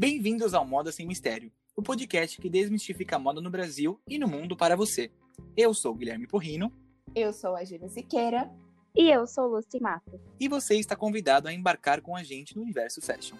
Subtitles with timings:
[0.00, 4.26] Bem-vindos ao Moda Sem Mistério, o podcast que desmistifica a moda no Brasil e no
[4.26, 5.10] mundo para você.
[5.54, 6.72] Eu sou Guilherme Porrino.
[7.14, 8.50] Eu sou a Gina Siqueira.
[8.96, 10.18] E eu sou Lucy Mato.
[10.40, 13.36] E você está convidado a embarcar com a gente no universo fashion.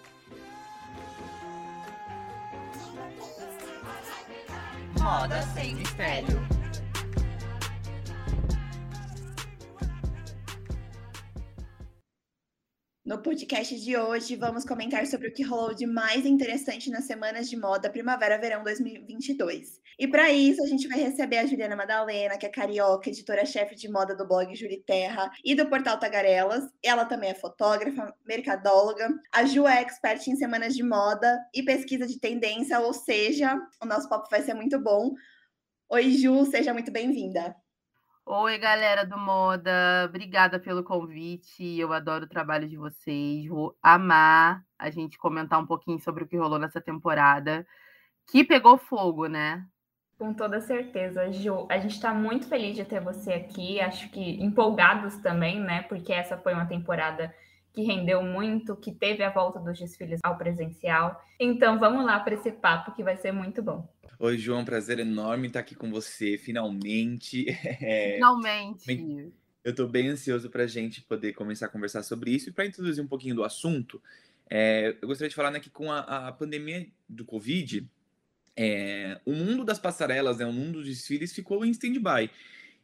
[4.99, 6.60] Moda Sem Mistério.
[13.03, 17.49] No podcast de hoje, vamos comentar sobre o que rolou de mais interessante nas semanas
[17.49, 19.81] de moda Primavera-Verão 2022.
[19.97, 23.89] E para isso, a gente vai receber a Juliana Madalena, que é carioca, editora-chefe de
[23.89, 26.63] moda do blog Júri Terra e do portal Tagarelas.
[26.83, 29.09] Ela também é fotógrafa, mercadóloga.
[29.33, 33.85] A Ju é expert em semanas de moda e pesquisa de tendência, ou seja, o
[33.87, 35.11] nosso papo vai ser muito bom.
[35.89, 37.55] Oi, Ju, seja muito bem-vinda.
[38.33, 41.77] Oi, galera do Moda, obrigada pelo convite.
[41.77, 43.45] Eu adoro o trabalho de vocês.
[43.45, 47.67] Vou amar a gente comentar um pouquinho sobre o que rolou nessa temporada,
[48.25, 49.65] que pegou fogo, né?
[50.17, 51.67] Com toda certeza, Ju.
[51.69, 53.81] A gente está muito feliz de ter você aqui.
[53.81, 55.81] Acho que empolgados também, né?
[55.81, 57.35] Porque essa foi uma temporada
[57.73, 61.23] que rendeu muito, que teve a volta dos desfiles ao presencial.
[61.39, 63.87] Então, vamos lá para esse papo que vai ser muito bom.
[64.19, 67.45] Oi, João, prazer enorme estar aqui com você, finalmente.
[67.81, 69.33] É, finalmente.
[69.63, 72.65] Eu estou bem ansioso para a gente poder começar a conversar sobre isso e para
[72.65, 74.01] introduzir um pouquinho do assunto.
[74.49, 77.87] É, eu gostaria de falar né, que com a, a pandemia do Covid,
[78.55, 82.29] é, o mundo das passarelas, né, o mundo dos desfiles ficou em stand-by.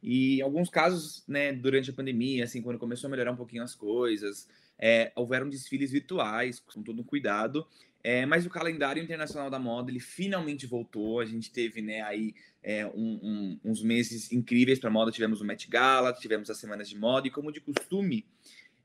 [0.02, 3.62] E em alguns casos, né, durante a pandemia, assim, quando começou a melhorar um pouquinho
[3.62, 4.48] as coisas,
[4.78, 7.66] é, houveram desfiles virtuais, com todo cuidado,
[8.02, 11.20] é, mas o calendário internacional da moda ele finalmente voltou.
[11.20, 15.10] A gente teve né, aí é, um, um, uns meses incríveis para moda.
[15.10, 18.24] Tivemos o Met Gala, tivemos as semanas de moda e como de costume,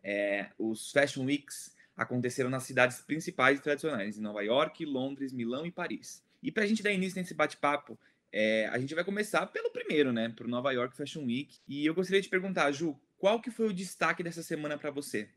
[0.03, 5.66] é, os Fashion Weeks aconteceram nas cidades principais e tradicionais, em Nova York, Londres, Milão
[5.66, 6.23] e Paris.
[6.41, 7.97] E para a gente dar início nesse bate-papo,
[8.31, 11.55] é, a gente vai começar pelo primeiro, né, para Nova York Fashion Week.
[11.67, 15.29] E eu gostaria de perguntar, Ju, qual que foi o destaque dessa semana para você?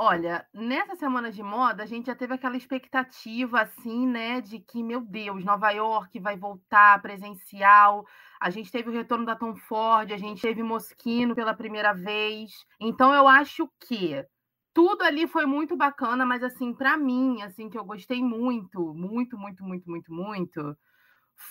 [0.00, 4.80] Olha, nessa semana de moda, a gente já teve aquela expectativa, assim, né, de que,
[4.80, 8.06] meu Deus, Nova York vai voltar presencial.
[8.40, 12.52] A gente teve o retorno da Tom Ford, a gente teve Moschino pela primeira vez.
[12.80, 14.24] Então, eu acho que
[14.72, 19.36] tudo ali foi muito bacana, mas, assim, para mim, assim, que eu gostei muito, muito,
[19.36, 20.76] muito, muito, muito, muito,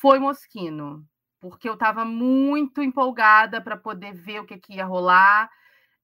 [0.01, 1.03] foi Moschino.
[1.41, 5.49] Porque eu estava muito empolgada para poder ver o que, que ia rolar.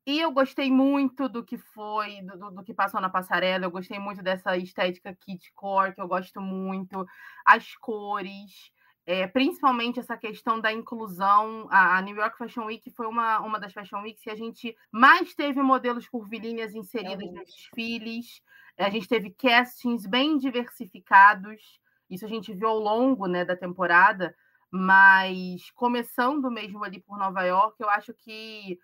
[0.05, 3.65] E eu gostei muito do que foi, do, do, que passou na passarela.
[3.65, 7.05] Eu gostei muito dessa estética kit core, que eu gosto muito,
[7.45, 8.71] as cores,
[9.05, 11.67] é, principalmente essa questão da inclusão.
[11.71, 15.33] A, New York Fashion Week foi uma, uma das Fashion Weeks que a gente mais
[15.33, 18.41] teve modelos curvilíneas inseridas nos desfiles.
[18.77, 21.79] A gente teve castings bem diversificados.
[22.09, 24.35] Isso a gente viu ao longo né, da temporada,
[24.69, 28.77] mas começando mesmo ali por Nova York, eu acho que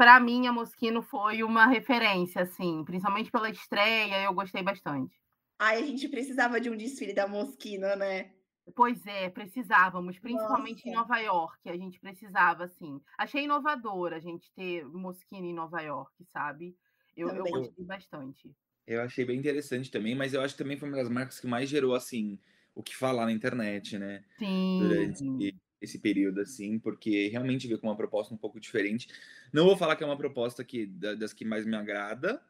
[0.00, 5.14] para mim, a Moschino foi uma referência, assim, principalmente pela estreia, eu gostei bastante.
[5.58, 8.32] Ai, a gente precisava de um desfile da Moschino, né?
[8.74, 10.88] Pois é, precisávamos, principalmente Nossa.
[10.88, 12.98] em Nova York, a gente precisava, assim.
[13.18, 16.74] Achei inovador a gente ter Moschino em Nova York, sabe?
[17.14, 18.50] Eu, eu gostei bastante.
[18.86, 21.46] Eu achei bem interessante também, mas eu acho que também foi uma das marcas que
[21.46, 22.38] mais gerou, assim,
[22.74, 24.24] o que falar na internet, né?
[24.38, 24.78] Sim.
[24.80, 29.08] Durante esse período, assim, porque realmente veio com uma proposta um pouco diferente.
[29.52, 32.40] Não vou falar que é uma proposta que, das que mais me agrada,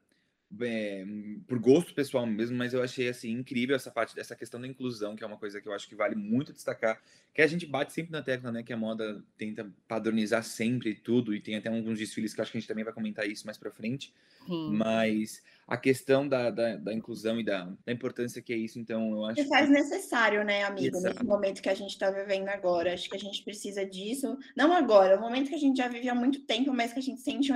[0.61, 1.05] é,
[1.47, 5.15] por gosto pessoal mesmo, mas eu achei assim incrível essa parte dessa questão da inclusão,
[5.15, 7.01] que é uma coisa que eu acho que vale muito destacar,
[7.33, 11.35] que a gente bate sempre na tecla, né, que a moda tenta padronizar sempre tudo
[11.35, 13.59] e tem até alguns desfiles que acho que a gente também vai comentar isso mais
[13.59, 14.13] para frente.
[14.47, 14.73] Sim.
[14.73, 19.13] Mas a questão da, da, da, inclusão e da, da importância que é isso, então
[19.13, 19.37] eu acho.
[19.37, 21.15] Que faz necessário, né, amigo, Exato.
[21.15, 22.95] nesse momento que a gente está vivendo agora.
[22.95, 24.37] Acho que a gente precisa disso.
[24.57, 26.99] Não agora, é um momento que a gente já vive há muito tempo, mas que
[26.99, 27.53] a gente sente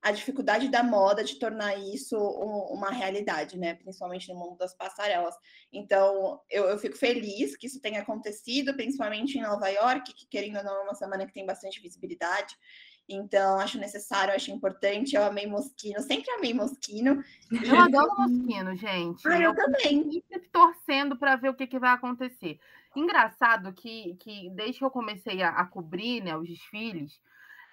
[0.00, 3.74] a dificuldade da moda de tornar isso uma realidade, né?
[3.74, 5.34] Principalmente no mundo das passarelas.
[5.72, 10.58] Então, eu, eu fico feliz que isso tenha acontecido, principalmente em Nova York, que querendo
[10.58, 12.54] ou não é uma semana que tem bastante visibilidade.
[13.08, 15.16] Então, acho necessário, acho importante.
[15.16, 17.24] Eu amei Mosquino, sempre amei Mosquino.
[17.50, 19.26] Eu adoro Mosquino, gente.
[19.26, 20.22] Ah, eu, eu também.
[20.30, 22.60] Sempre torcendo para ver o que, que vai acontecer.
[22.94, 27.18] Engraçado que, que desde que eu comecei a, a cobrir né, os desfiles,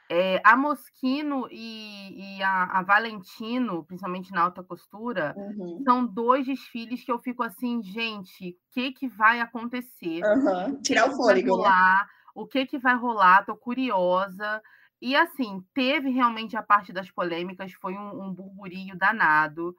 [0.10, 5.82] é, a Mosquino e, e a, a, Valentino, principalmente na alta costura, uhum.
[5.84, 10.22] são dois desfiles que eu fico assim, gente, o que, que vai acontecer?
[10.24, 10.82] Uhum.
[10.82, 11.58] Tirar o, o fôlego.
[11.64, 12.06] Né?
[12.36, 13.46] O que, que vai rolar?
[13.46, 14.62] Tô curiosa.
[15.02, 19.76] E assim, teve realmente a parte das polêmicas, foi um, um burburinho danado.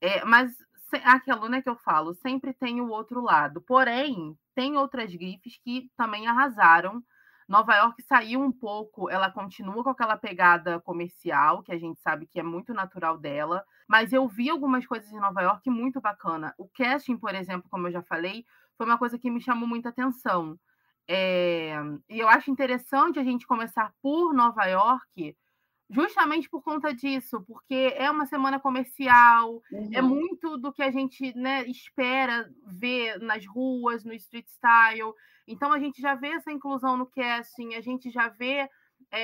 [0.00, 0.52] É, mas
[1.04, 3.60] aquilo né, que eu falo, sempre tem o outro lado.
[3.60, 7.02] Porém, tem outras grifes que também arrasaram.
[7.48, 12.26] Nova York saiu um pouco, ela continua com aquela pegada comercial, que a gente sabe
[12.26, 16.54] que é muito natural dela, mas eu vi algumas coisas em Nova York muito bacana.
[16.58, 18.44] O casting, por exemplo, como eu já falei,
[18.76, 20.60] foi uma coisa que me chamou muita atenção.
[21.08, 21.74] É...
[22.10, 25.34] E eu acho interessante a gente começar por Nova York,
[25.90, 29.90] justamente por conta disso, porque é uma semana comercial, é uhum.
[29.94, 35.12] é muito do que a gente né, espera ver nas ruas, no street style.
[35.46, 38.68] Então a gente já vê essa inclusão no casting, a gente já vê
[39.10, 39.20] é,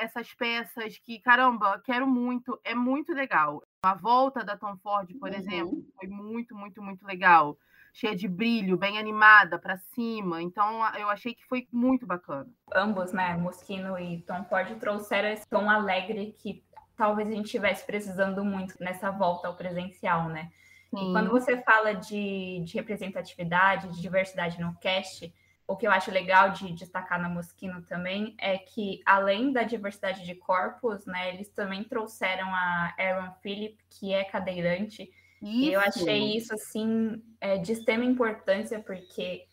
[0.02, 3.62] essas peças que, caramba, quero muito, é muito legal.
[3.82, 5.36] A volta da Tom Ford, por uhum.
[5.36, 7.56] exemplo, foi muito, muito, muito legal
[7.92, 10.42] cheia de brilho, bem animada para cima.
[10.42, 12.46] Então eu achei que foi muito bacana.
[12.74, 16.62] Ambos, né, Moschino e Tom Ford trouxeram esse tom alegre que
[16.96, 20.50] talvez a gente estivesse precisando muito nessa volta ao presencial, né?
[20.90, 21.10] Sim.
[21.10, 25.32] E quando você fala de, de representatividade, de diversidade no cast,
[25.66, 30.24] o que eu acho legal de destacar na Moschino também é que, além da diversidade
[30.24, 35.10] de corpos, né, eles também trouxeram a Aaron Phillip, que é cadeirante,
[35.42, 35.70] isso.
[35.70, 39.46] Eu achei isso assim é, de extrema importância, porque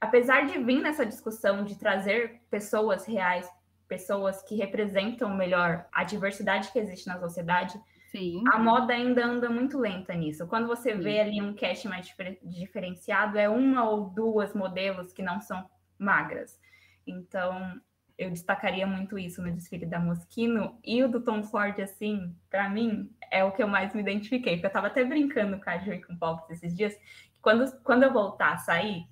[0.00, 3.48] apesar de vir nessa discussão de trazer pessoas reais,
[3.88, 7.80] pessoas que representam melhor a diversidade que existe na sociedade,
[8.10, 8.44] Sim.
[8.52, 10.46] a moda ainda anda muito lenta nisso.
[10.46, 11.00] Quando você Sim.
[11.00, 15.68] vê ali um cast mais difer diferenciado, é uma ou duas modelos que não são
[15.98, 16.58] magras.
[17.06, 17.80] Então,
[18.16, 22.68] eu destacaria muito isso no desfile da Moschino e o do Tom Ford, assim, para
[22.68, 24.54] mim, é o que eu mais me identifiquei.
[24.54, 27.40] Porque eu tava até brincando com a Ju e com o Pops esses dias, que
[27.42, 29.04] quando, quando eu voltar a sair,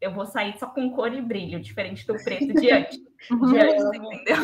[0.00, 3.84] eu vou sair só com cor e brilho, diferente do preto de antes, de antes
[3.84, 4.36] entendeu?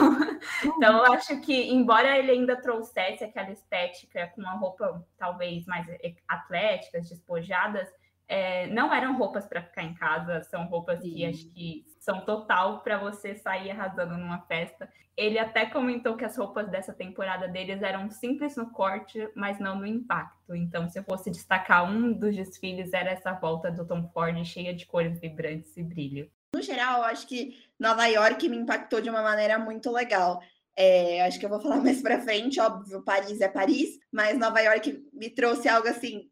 [0.65, 5.87] Então, eu acho que, embora ele ainda trouxesse aquela estética com uma roupa talvez mais
[6.29, 7.89] atléticas, despojadas,
[8.27, 11.11] é, não eram roupas para ficar em casa, são roupas Sim.
[11.11, 14.89] que acho que são total para você sair arrasando numa festa.
[15.17, 19.79] Ele até comentou que as roupas dessa temporada deles eram simples no corte, mas não
[19.79, 20.55] no impacto.
[20.55, 24.75] Então, se eu fosse destacar um dos desfiles, era essa volta do Tom Ford cheia
[24.75, 26.31] de cores vibrantes e brilho.
[26.55, 30.41] No geral, eu acho que Nova York me impactou de uma maneira muito legal.
[30.77, 34.61] É, acho que eu vou falar mais para frente, óbvio, Paris é Paris, mas Nova
[34.61, 36.29] York me trouxe algo assim.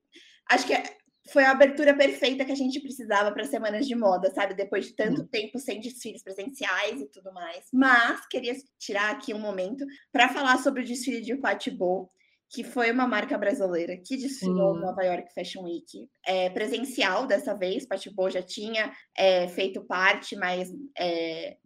[0.51, 0.83] Acho que é
[1.31, 4.55] foi a abertura perfeita que a gente precisava para semanas de moda, sabe?
[4.55, 5.29] Depois de tanto uhum.
[5.29, 7.67] tempo sem desfiles presenciais e tudo mais.
[7.73, 12.11] Mas queria tirar aqui um momento para falar sobre o desfile de Patibô,
[12.51, 16.09] que foi uma marca brasileira que desfilou no Nova York Fashion Week.
[16.27, 21.57] É, presencial dessa vez, Patibô já tinha é, feito parte, mas, é,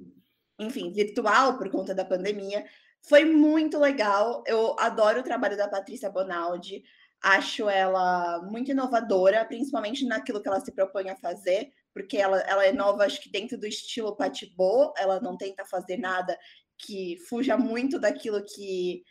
[0.61, 2.64] enfim, virtual por conta da pandemia.
[3.08, 4.44] Foi muito legal.
[4.47, 6.82] Eu adoro o trabalho da Patrícia Bonaldi.
[7.28, 12.64] Acho ela muito inovadora, principalmente naquilo que ela se propõe a fazer, porque ela, ela
[12.64, 16.38] é nova, acho que dentro do estilo Patibô, ela não tenta fazer nada
[16.78, 19.02] que fuja muito daquilo que,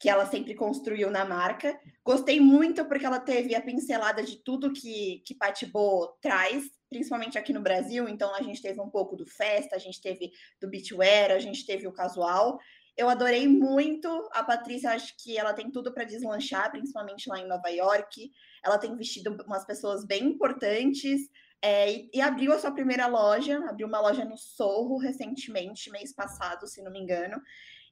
[0.00, 1.78] que ela sempre construiu na marca.
[2.04, 7.52] Gostei muito porque ela teve a pincelada de tudo que, que Patibô traz, principalmente aqui
[7.52, 8.08] no Brasil.
[8.08, 11.64] Então, a gente teve um pouco do festa, a gente teve do beachwear, a gente
[11.64, 12.58] teve o casual.
[12.96, 14.08] Eu adorei muito.
[14.32, 18.30] A Patrícia, acho que ela tem tudo para deslanchar, principalmente lá em Nova York.
[18.64, 21.28] Ela tem vestido umas pessoas bem importantes.
[21.60, 26.12] É, e, e, abriu a sua primeira loja, abriu uma loja no Sorro recentemente, mês
[26.14, 27.40] passado, se não me engano.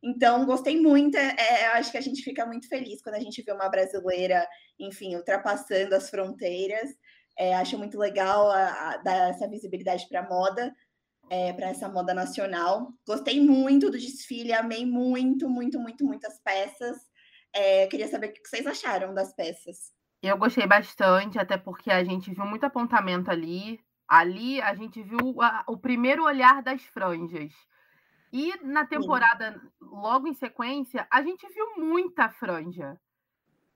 [0.03, 1.17] Então, gostei muito.
[1.17, 4.47] É, é acho que a gente fica muito feliz quando a gente vê uma brasileira,
[4.79, 6.91] enfim, ultrapassando as fronteiras.
[7.39, 10.73] É, acho muito legal a, a, dar essa visibilidade para a moda
[11.31, 12.93] é, para essa moda nacional.
[13.07, 16.97] Gostei muito do desfile, amei muito, muito, muito, muitas peças.
[17.55, 19.93] É, queria saber o que vocês acharam das peças.
[20.23, 23.81] Eu gostei bastante, até porque a gente viu muito apontamento ali.
[24.07, 27.53] Ali a gente viu a, o primeiro olhar das franjas.
[28.33, 29.69] E na temporada, Sim.
[29.81, 32.99] logo em sequência, a gente viu muita franja.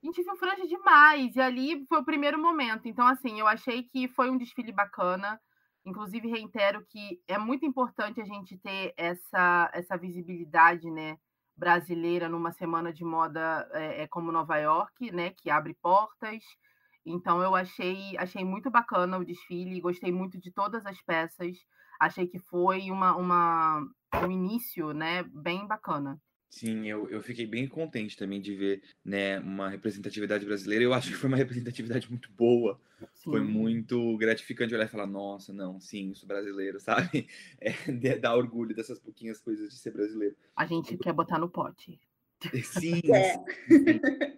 [0.03, 1.35] A gente viu franja demais.
[1.35, 2.87] E ali foi o primeiro momento.
[2.87, 5.41] Então, assim, eu achei que foi um desfile bacana.
[5.87, 11.17] Inclusive, reitero que é muito importante a gente ter essa, essa visibilidade né,
[11.57, 16.43] brasileira numa semana de moda é, é, como Nova York, né, que abre portas.
[17.05, 21.57] Então, eu achei, achei muito bacana o desfile, gostei muito de todas as peças.
[22.01, 23.81] Achei que foi uma, uma,
[24.25, 26.21] um início né, bem bacana.
[26.49, 30.85] Sim, eu, eu fiquei bem contente também de ver né, uma representatividade brasileira.
[30.85, 32.81] Eu acho que foi uma representatividade muito boa.
[33.15, 33.31] Sim.
[33.31, 37.29] Foi muito gratificante olhar e falar, nossa, não, sim, sou brasileiro, sabe?
[37.61, 40.37] É, dá orgulho dessas pouquinhas coisas de ser brasileiro.
[40.55, 42.01] A gente quer botar no pote.
[42.65, 43.01] Sim.
[43.13, 43.33] É.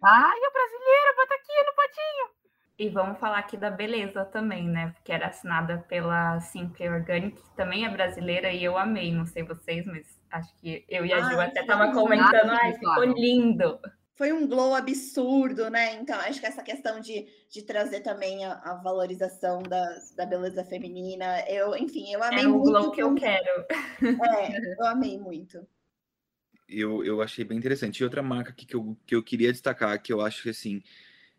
[0.02, 2.37] Ai, o brasileiro, bota aqui no potinho.
[2.78, 4.92] E vamos falar aqui da beleza também, né?
[4.94, 9.12] Porque era assinada pela Simply Organic, que também é brasileira, e eu amei.
[9.12, 13.02] Não sei vocês, mas acho que eu e a Ju até tava comentando, ai, ficou
[13.02, 13.80] lindo.
[14.14, 15.94] Foi um glow absurdo, né?
[15.94, 20.64] Então, acho que essa questão de, de trazer também a, a valorização das, da beleza
[20.64, 22.68] feminina, eu, enfim, eu amei é muito.
[22.68, 23.66] É o glow que eu quero.
[24.02, 25.66] É, eu amei muito.
[26.68, 27.98] Eu, eu achei bem interessante.
[27.98, 30.82] E outra marca que, que, eu, que eu queria destacar, que eu acho que, assim,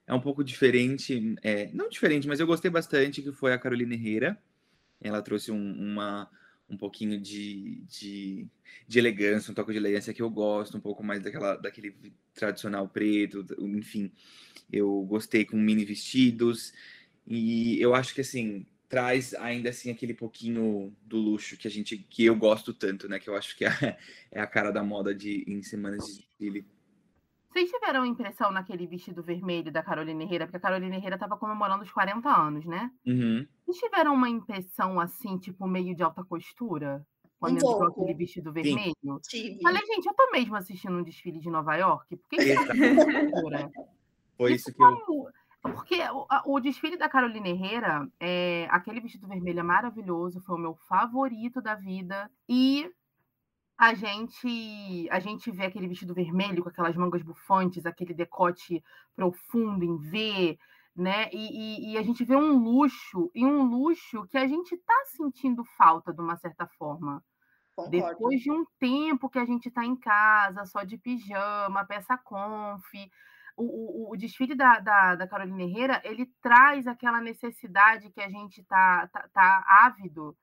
[0.09, 3.93] é um pouco diferente, é, não diferente, mas eu gostei bastante, que foi a Carolina
[3.93, 4.41] Herrera.
[4.99, 6.27] Ela trouxe um, uma,
[6.67, 8.47] um pouquinho de, de,
[8.87, 11.95] de, elegância, um toque de elegância que eu gosto, um pouco mais daquela, daquele
[12.33, 14.11] tradicional preto, enfim.
[14.73, 16.73] Eu gostei com mini vestidos,
[17.27, 21.95] e eu acho que, assim, traz ainda assim aquele pouquinho do luxo que a gente
[21.95, 23.19] que eu gosto tanto, né?
[23.19, 23.95] Que eu acho que é,
[24.31, 26.65] é a cara da moda de em semanas de desfile.
[27.51, 30.45] Vocês tiveram impressão naquele vestido vermelho da Carolina Herrera?
[30.45, 32.91] Porque a Carolina Herrera estava comemorando os 40 anos, né?
[33.05, 33.45] Uhum.
[33.65, 37.05] Vocês tiveram uma impressão assim, tipo, meio de alta costura?
[37.39, 38.93] Quando um entrou aquele vestido vermelho?
[39.27, 39.61] Tive.
[39.61, 42.17] Falei, gente, eu tô mesmo assistindo um desfile de Nova York?
[42.17, 43.69] Por que isso é
[44.37, 45.29] Foi isso, isso que eu...
[45.61, 50.59] Porque o, o, desfile da Carolina Herrera, é, aquele vestido vermelho é maravilhoso, foi o
[50.59, 52.31] meu favorito da vida.
[52.47, 52.89] E
[53.79, 58.83] a gente a gente vê aquele vestido vermelho com aquelas mangas bufantes, aquele decote
[59.15, 60.59] profundo em V,
[60.93, 61.29] né?
[61.31, 65.05] E, e, e, a gente vê um luxo, e um luxo que a gente está
[65.15, 67.23] sentindo falta de uma certa forma.
[67.73, 67.91] Concordo.
[67.91, 72.83] Depois de um tempo que a gente está em casa, só de pijama, peça conf,
[73.55, 73.63] o,
[74.09, 78.59] o, o desfile da, da, da, Carolina Herrera, ele traz aquela necessidade que a gente
[78.59, 80.35] está tá, tá ávido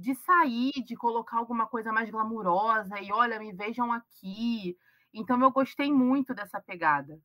[0.00, 4.76] de sair, de colocar alguma coisa mais glamurosa e olha, me vejam aqui.
[5.12, 7.20] Então eu gostei muito dessa pegada.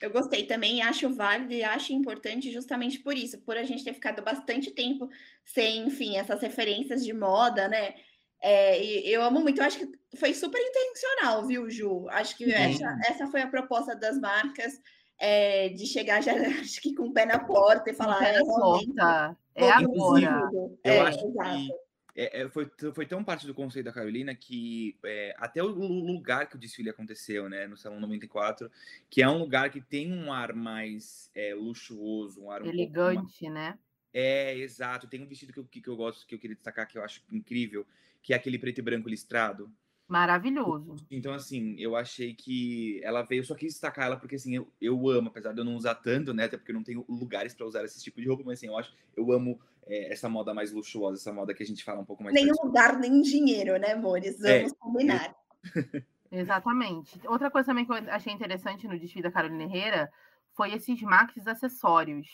[0.00, 3.94] Eu gostei também, acho válido e acho importante justamente por isso, por a gente ter
[3.94, 5.08] ficado bastante tempo
[5.44, 7.94] sem, enfim, essas referências de moda, né?
[8.40, 12.06] É, eu amo muito, eu acho que foi super intencional, viu, Ju?
[12.10, 14.80] Acho que essa, essa, foi a proposta das marcas
[15.18, 18.22] é, de chegar já acho que com o pé na porta e falar.
[18.22, 19.36] É, porta.
[19.56, 20.48] é agora.
[20.84, 21.56] Eu é, acho exato.
[21.56, 21.87] que
[22.18, 26.48] é, é, foi, foi tão parte do conceito da Carolina que é, até o lugar
[26.48, 28.68] que o desfile aconteceu, né, no Salão 94,
[29.08, 33.52] que é um lugar que tem um ar mais é, luxuoso, um ar elegante, um
[33.52, 33.72] mais...
[33.72, 33.78] né?
[34.12, 35.06] É, exato.
[35.06, 37.22] Tem um vestido que eu, que eu gosto, que eu queria destacar, que eu acho
[37.30, 37.86] incrível,
[38.20, 39.70] que é aquele preto e branco listrado.
[40.08, 40.96] Maravilhoso.
[41.10, 45.08] Então, assim, eu achei que ela veio, só quis destacar ela porque, assim, eu, eu
[45.08, 46.46] amo, apesar de eu não usar tanto, né?
[46.46, 48.76] Até porque eu não tenho lugares para usar esse tipo de roupa, mas, assim, eu
[48.76, 52.04] acho, eu amo é, essa moda mais luxuosa, essa moda que a gente fala um
[52.04, 52.34] pouco mais.
[52.34, 54.42] Nem lugar, nem dinheiro, né, amores?
[54.44, 55.34] É, Vamos é, combinar.
[56.30, 57.18] Exatamente.
[57.26, 60.10] Outra coisa também que eu achei interessante no desfile da Carolina Herrera
[60.54, 62.28] foi esses maxis acessórios.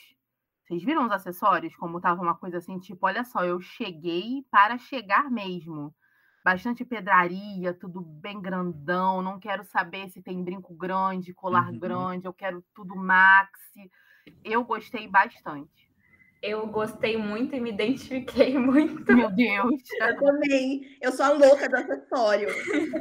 [0.65, 1.77] Vocês viram os acessórios?
[1.77, 5.95] Como tava uma coisa assim, tipo, olha só, eu cheguei para chegar mesmo.
[6.45, 9.23] Bastante pedraria, tudo bem grandão.
[9.23, 11.79] Não quero saber se tem brinco grande, colar uhum.
[11.79, 13.91] grande, eu quero tudo maxi.
[14.43, 15.84] Eu gostei bastante
[16.45, 19.11] eu gostei muito e me identifiquei muito.
[19.15, 19.83] Meu Deus.
[19.99, 20.99] Eu também.
[21.01, 22.49] Eu sou a louca do acessório.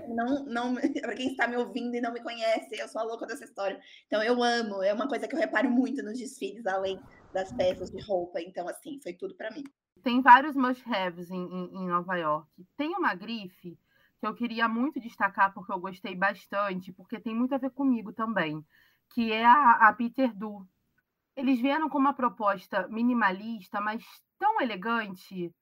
[0.08, 3.28] não, não, para quem está me ouvindo e não me conhece, eu sou a louca
[3.28, 3.78] do acessório.
[4.08, 6.98] Então eu amo, é uma coisa que eu reparo muito nos desfiles, além
[7.34, 8.40] das peças de roupa.
[8.40, 9.64] Então, assim, foi tudo para mim.
[10.02, 12.48] Tem vários must-haves em, em, em Nova York.
[12.78, 13.78] Tem uma grife
[14.20, 18.14] que eu queria muito destacar porque eu gostei bastante, porque tem muito a ver comigo
[18.14, 18.66] também,
[19.14, 20.66] que é a, a Peter Du
[21.36, 24.04] eles vieram com uma proposta minimalista, mas
[24.40, 25.54] tão elegante.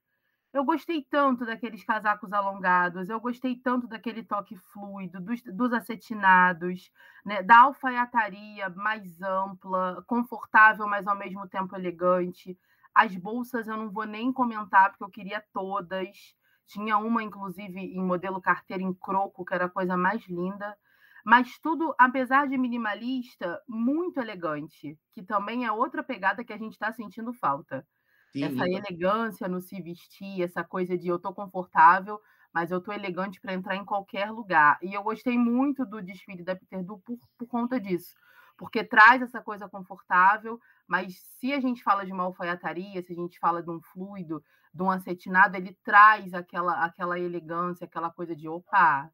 [0.53, 6.91] Eu gostei tanto daqueles casacos alongados, eu gostei tanto daquele toque fluido, dos, dos acetinados,
[7.25, 12.57] né, da alfaiataria mais ampla, confortável, mas ao mesmo tempo elegante.
[12.93, 16.35] As bolsas eu não vou nem comentar, porque eu queria todas.
[16.67, 20.77] Tinha uma, inclusive, em modelo carteira em croco, que era a coisa mais linda
[21.25, 26.73] mas tudo, apesar de minimalista, muito elegante, que também é outra pegada que a gente
[26.73, 27.85] está sentindo falta.
[28.31, 32.19] Sim, essa elegância no se vestir, essa coisa de eu tô confortável,
[32.53, 34.77] mas eu tô elegante para entrar em qualquer lugar.
[34.81, 38.13] E eu gostei muito do desfile da Peter Du por, por conta disso,
[38.57, 43.15] porque traz essa coisa confortável, mas se a gente fala de uma alfaiataria, se a
[43.15, 48.35] gente fala de um fluido, de um acetinado, ele traz aquela, aquela elegância, aquela coisa
[48.35, 49.09] de opa,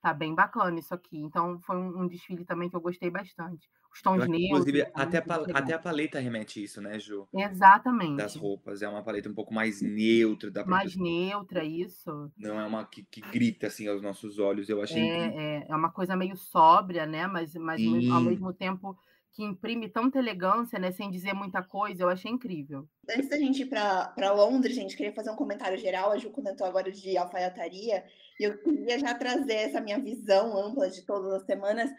[0.00, 1.18] Tá bem bacana isso aqui.
[1.18, 3.68] Então, foi um, um desfile também que eu gostei bastante.
[3.92, 4.40] Os tons neutros.
[4.40, 7.26] Inclusive, até a, até a paleta remete isso, né, Ju?
[7.34, 8.16] Exatamente.
[8.16, 8.80] Das roupas.
[8.80, 10.50] É uma paleta um pouco mais neutra.
[10.50, 12.30] Dá mais neutra, isso.
[12.36, 14.68] Não é uma que, que, grita, assim, aos nossos olhos.
[14.68, 15.02] Eu achei...
[15.02, 17.26] É, é, é, uma coisa meio sóbria, né?
[17.26, 18.96] Mas, mas ao mesmo tempo
[19.32, 22.88] que imprime tanta elegância, né, sem dizer muita coisa, eu achei incrível.
[23.08, 26.10] Antes da gente ir para Londres, gente, queria fazer um comentário geral.
[26.10, 28.04] A Ju comentou agora de alfaiataria,
[28.40, 31.90] e eu queria já trazer essa minha visão ampla de todas as semanas.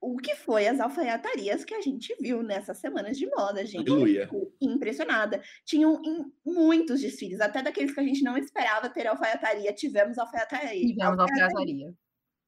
[0.00, 3.90] O que foi as alfaiatarias que a gente viu nessas semanas de moda, gente?
[3.90, 4.30] Aleluia.
[4.60, 5.42] Impressionada.
[5.64, 6.00] Tinham
[6.46, 9.72] muitos desfiles, até daqueles que a gente não esperava ter alfaiataria.
[9.72, 10.86] Tivemos alfaiataria.
[10.86, 11.92] Tivemos alfaiataria.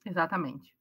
[0.07, 0.73] Exatamente.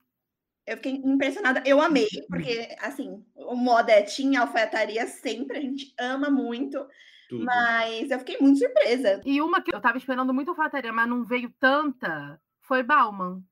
[0.69, 1.63] Eu fiquei impressionada.
[1.65, 6.85] Eu amei, porque, assim, o moda é tinha alfaiataria sempre, a gente ama muito.
[7.27, 7.43] Tudo.
[7.43, 9.19] Mas eu fiquei muito surpresa.
[9.25, 13.43] E uma que eu tava esperando muito alfaiataria, mas não veio tanta, foi Bauman.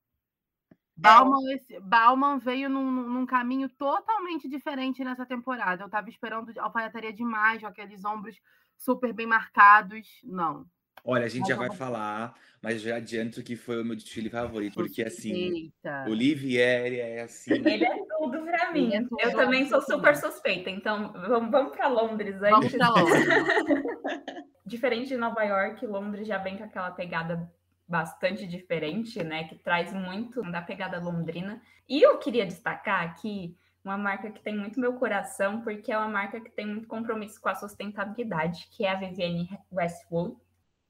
[0.96, 5.84] Bauman, esse, Bauman veio num, num, caminho totalmente diferente nessa temporada.
[5.84, 8.36] Eu tava esperando alfaiataria demais, com aqueles ombros
[8.78, 10.08] super bem marcados.
[10.24, 10.66] Não.
[11.10, 14.74] Olha, a gente já vai falar, mas já adianto que foi o meu desfile favorito,
[14.74, 15.72] porque assim,
[16.06, 17.54] Olivieri é assim.
[17.54, 18.94] Ele é tudo pra mim.
[18.94, 22.52] É tudo eu também sou super suspeita, então vamos, vamos para Londres aí.
[22.52, 23.24] Vamos pra Londres.
[24.66, 27.50] Diferente de Nova York, Londres já vem com aquela pegada
[27.88, 29.46] bastante diferente, né?
[29.46, 31.62] Que traz muito da pegada londrina.
[31.88, 36.10] E eu queria destacar aqui uma marca que tem muito meu coração, porque é uma
[36.10, 40.36] marca que tem muito compromisso com a sustentabilidade, que é a Vivienne Westwood.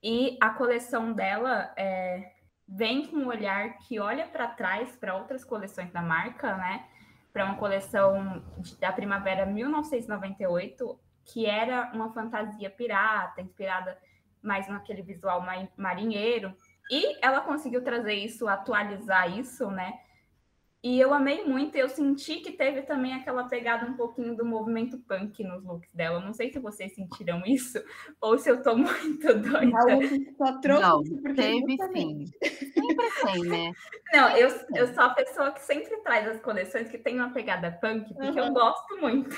[0.01, 2.31] E a coleção dela é,
[2.67, 6.85] vem com um olhar que olha para trás para outras coleções da marca, né?
[7.33, 8.43] Para uma coleção
[8.79, 13.97] da primavera 1998, que era uma fantasia pirata, inspirada
[14.41, 15.43] mais naquele visual
[15.75, 16.55] marinheiro.
[16.89, 19.99] E ela conseguiu trazer isso, atualizar isso, né?
[20.83, 24.97] E eu amei muito, eu senti que teve também aquela pegada um pouquinho do movimento
[24.99, 26.19] punk nos looks dela.
[26.19, 27.83] Não sei se vocês sentiram isso
[28.21, 29.65] ou se eu tô muito doida.
[29.65, 30.01] Não,
[30.37, 31.03] só trouxe Não,
[31.33, 32.25] teve sim.
[32.43, 33.71] Sempre tem, né?
[34.13, 37.71] Não, eu, eu sou a pessoa que sempre traz as coleções que tem uma pegada
[37.81, 38.47] punk, porque uhum.
[38.47, 39.35] eu gosto muito.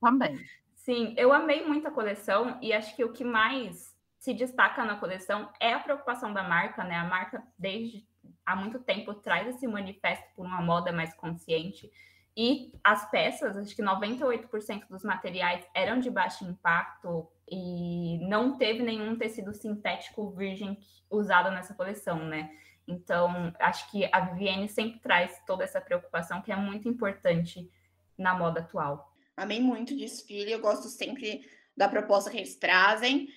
[0.00, 0.38] Também.
[0.74, 4.96] Sim, eu amei muito a coleção e acho que o que mais se destaca na
[4.96, 6.96] coleção é a preocupação da marca, né?
[6.96, 8.07] A marca, desde
[8.48, 11.90] há muito tempo, traz esse manifesto por uma moda mais consciente.
[12.34, 18.82] E as peças, acho que 98% dos materiais eram de baixo impacto e não teve
[18.82, 20.78] nenhum tecido sintético virgem
[21.10, 22.50] usado nessa coleção, né?
[22.86, 27.70] Então, acho que a Vivienne sempre traz toda essa preocupação que é muito importante
[28.16, 29.12] na moda atual.
[29.36, 33.28] Amei muito o desfile, eu gosto sempre da proposta que eles trazem.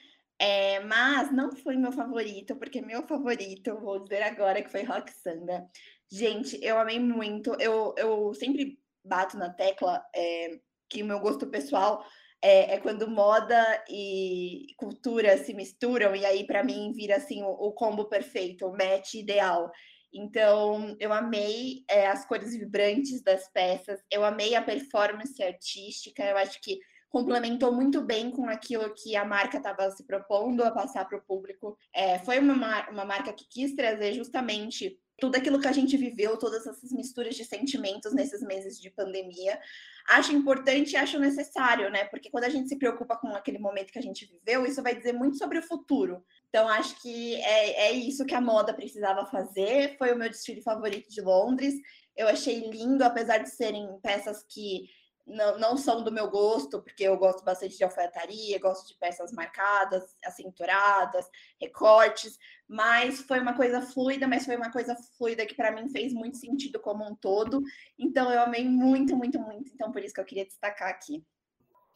[0.44, 5.70] É, mas não foi meu favorito, porque meu favorito, vou dizer agora, que foi Roxanda.
[6.12, 7.56] Gente, eu amei muito.
[7.60, 12.04] Eu, eu sempre bato na tecla é, que o meu gosto pessoal
[12.42, 17.50] é, é, quando moda e cultura se misturam, e aí, para mim, vira assim o,
[17.50, 19.72] o, combo perfeito, o match ideal.
[20.12, 26.38] Então, eu amei é, as cores vibrantes das peças, eu amei a performance artística, eu
[26.38, 26.80] acho que
[27.12, 31.22] complementou muito bem com aquilo que a marca estava se propondo a passar para o
[31.22, 31.78] público.
[31.94, 36.38] É, foi uma, uma marca que quis trazer justamente tudo aquilo que a gente viveu,
[36.38, 39.60] todas essas misturas de sentimentos nesses meses de pandemia.
[40.08, 42.06] Acho importante e acho necessário, né?
[42.06, 44.96] Porque quando a gente se preocupa com aquele momento que a gente viveu, isso vai
[44.96, 46.24] dizer muito sobre o futuro.
[46.50, 49.96] Então, acho que é, é isso que a moda precisava fazer.
[49.98, 51.76] Foi o meu desfile favorito de Londres.
[52.16, 54.90] Eu achei lindo, apesar de serem peças que
[55.32, 59.32] não, não são do meu gosto, porque eu gosto bastante de alfaiataria, gosto de peças
[59.32, 65.72] marcadas, acinturadas, recortes, mas foi uma coisa fluida, mas foi uma coisa fluida que para
[65.72, 67.62] mim fez muito sentido como um todo.
[67.98, 69.72] Então eu amei muito, muito, muito.
[69.74, 71.26] Então por isso que eu queria destacar aqui.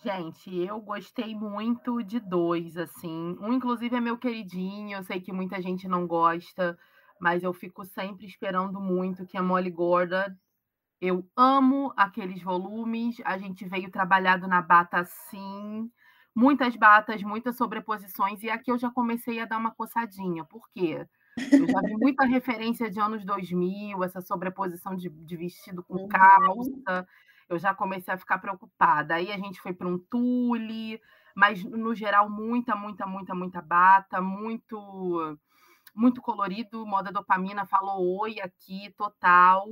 [0.04, 3.38] Gente, eu gostei muito de dois, assim.
[3.40, 4.98] Um, inclusive, é meu queridinho.
[4.98, 6.78] Eu sei que muita gente não gosta,
[7.20, 10.26] mas eu fico sempre esperando muito que a Molly Gordon
[11.02, 13.18] eu amo aqueles volumes.
[13.26, 15.92] A gente veio trabalhado na bata sim.
[16.34, 18.44] Muitas batas, muitas sobreposições.
[18.44, 20.44] E aqui eu já comecei a dar uma coçadinha.
[20.44, 21.08] Por quê?
[21.52, 26.08] Eu já vi muita referência de anos 2000, essa sobreposição de, de vestido com uhum.
[26.08, 27.08] calça.
[27.48, 29.16] Eu já comecei a ficar preocupada.
[29.16, 31.00] Aí a gente foi para um tule,
[31.36, 35.38] mas no geral, muita, muita, muita, muita bata, muito
[35.94, 36.86] muito colorido.
[36.86, 39.68] Moda dopamina falou oi aqui, total.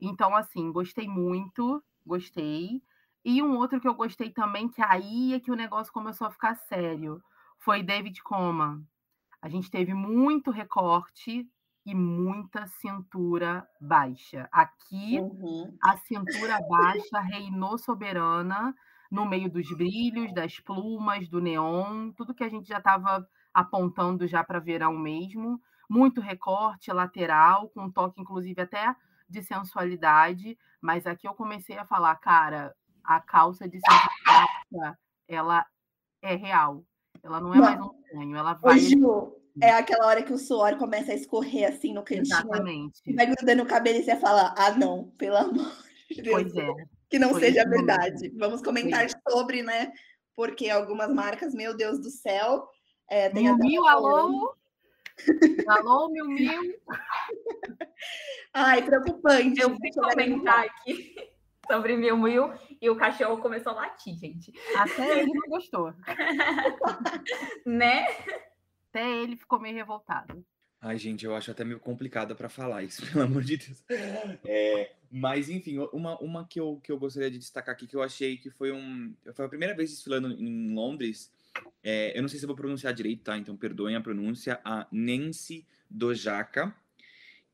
[0.00, 2.82] Então, assim, gostei muito, gostei.
[3.24, 6.30] E um outro que eu gostei também, que aí é que o negócio começou a
[6.30, 7.22] ficar sério,
[7.58, 8.82] foi David Coma.
[9.42, 11.48] A gente teve muito recorte
[11.84, 14.48] e muita cintura baixa.
[14.52, 15.76] Aqui, uhum.
[15.82, 18.74] a cintura baixa reinou soberana
[19.10, 24.26] no meio dos brilhos, das plumas, do neon, tudo que a gente já estava apontando
[24.26, 25.60] já para verão mesmo.
[25.88, 28.94] Muito recorte lateral, com um toque, inclusive, até
[29.28, 35.66] de sensualidade, mas aqui eu comecei a falar, cara, a calça de cintura ela
[36.22, 36.84] é real.
[37.22, 37.64] Ela não é não.
[37.64, 38.76] mais um sonho, ela vai.
[38.76, 42.38] Ô, Ju, é aquela hora que o suor começa a escorrer assim no cantinho.
[42.38, 43.14] Exatamente.
[43.14, 45.72] Vai grudando o cabelo e você fala: ah, não, pelo amor
[46.10, 46.34] de Deus.
[46.34, 46.68] Pois é.
[47.10, 48.30] Que não seja verdade.
[48.36, 49.08] Vamos comentar é.
[49.30, 49.92] sobre, né?
[50.36, 52.68] Porque algumas marcas, meu Deus do céu.
[53.10, 54.54] É, tem mil, alô?
[55.66, 56.80] Alô, mil, mil.
[58.52, 59.60] Ai, preocupante.
[59.60, 61.14] Eu fui comentar aqui
[61.70, 64.52] sobre mil, mil e o cachorro começou a latir, gente.
[64.76, 65.92] Até ele não gostou.
[67.66, 68.06] né?
[68.88, 70.44] Até ele ficou meio revoltado.
[70.80, 73.84] Ai, gente, eu acho até meio complicado para falar isso, pelo amor de Deus.
[74.44, 78.02] É, mas, enfim, uma, uma que, eu, que eu gostaria de destacar aqui, que eu
[78.02, 79.14] achei que foi um.
[79.34, 81.32] Foi a primeira vez desfilando em Londres.
[81.82, 83.36] É, eu não sei se vou pronunciar direito, tá?
[83.38, 84.60] Então perdoem a pronúncia.
[84.64, 86.74] A Nancy Dojaka,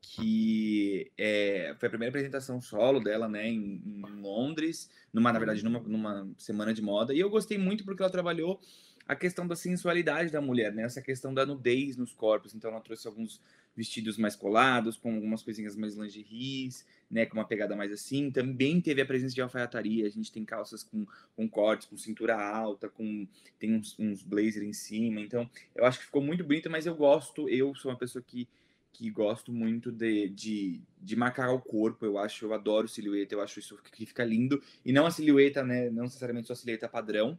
[0.01, 5.63] que é, foi a primeira apresentação solo dela, né, em, em Londres, numa, na verdade,
[5.63, 7.13] numa, numa semana de moda.
[7.13, 8.59] E eu gostei muito porque ela trabalhou
[9.07, 10.83] a questão da sensualidade da mulher, né?
[10.83, 12.53] Essa questão da nudez nos corpos.
[12.55, 13.39] Então ela trouxe alguns
[13.75, 17.25] vestidos mais colados, com algumas coisinhas mais lingeries, né?
[17.25, 18.31] Com uma pegada mais assim.
[18.31, 20.05] Também teve a presença de alfaiataria.
[20.05, 23.27] A gente tem calças com, com cortes, com cintura alta, com
[23.59, 25.19] tem uns, uns blazer em cima.
[25.19, 27.49] Então eu acho que ficou muito bonito, mas eu gosto.
[27.49, 28.47] Eu sou uma pessoa que
[28.95, 33.41] que gosto muito de, de, de marcar o corpo, eu acho, eu adoro silhueta, eu
[33.41, 36.87] acho isso que fica lindo, e não a silhueta, né, não necessariamente só a silhueta
[36.87, 37.37] padrão,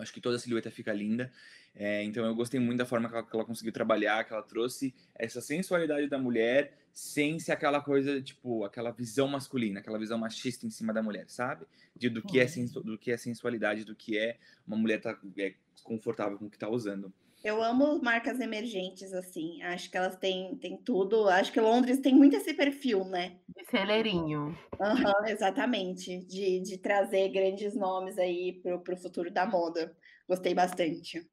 [0.00, 1.30] Acho que toda a silhueta fica linda.
[1.74, 4.42] É, então eu gostei muito da forma que ela, que ela, conseguiu trabalhar, que ela
[4.42, 10.18] trouxe essa sensualidade da mulher sem ser aquela coisa, tipo, aquela visão masculina, aquela visão
[10.18, 11.64] machista em cima da mulher, sabe?
[11.94, 15.16] De, do, que é sensu, do que é sensualidade, do que é uma mulher tá,
[15.36, 17.12] é, confortável com o que tá usando.
[17.48, 19.62] Eu amo marcas emergentes, assim.
[19.62, 21.26] Acho que elas têm, têm tudo.
[21.30, 23.38] Acho que Londres tem muito esse perfil, né?
[23.48, 24.54] De celeirinho.
[24.78, 26.18] Uhum, exatamente.
[26.26, 29.96] De, de trazer grandes nomes aí pro, pro futuro da moda.
[30.28, 31.26] Gostei bastante.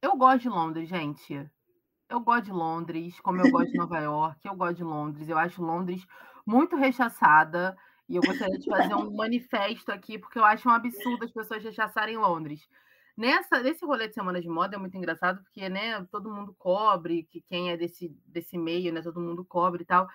[0.00, 1.50] Eu gosto de Londres, gente.
[2.08, 4.46] Eu gosto de Londres, como eu gosto de Nova York.
[4.46, 5.28] Eu gosto de Londres.
[5.28, 6.06] Eu acho Londres
[6.46, 7.76] muito rechaçada.
[8.08, 11.64] E eu gostaria de fazer um manifesto aqui, porque eu acho um absurdo as pessoas
[11.64, 12.68] rechaçarem Londres.
[13.18, 17.24] Nessa, nesse rolê de semana de moda é muito engraçado, porque né, todo mundo cobre,
[17.24, 20.06] que quem é desse, desse meio, né, todo mundo cobre e tal.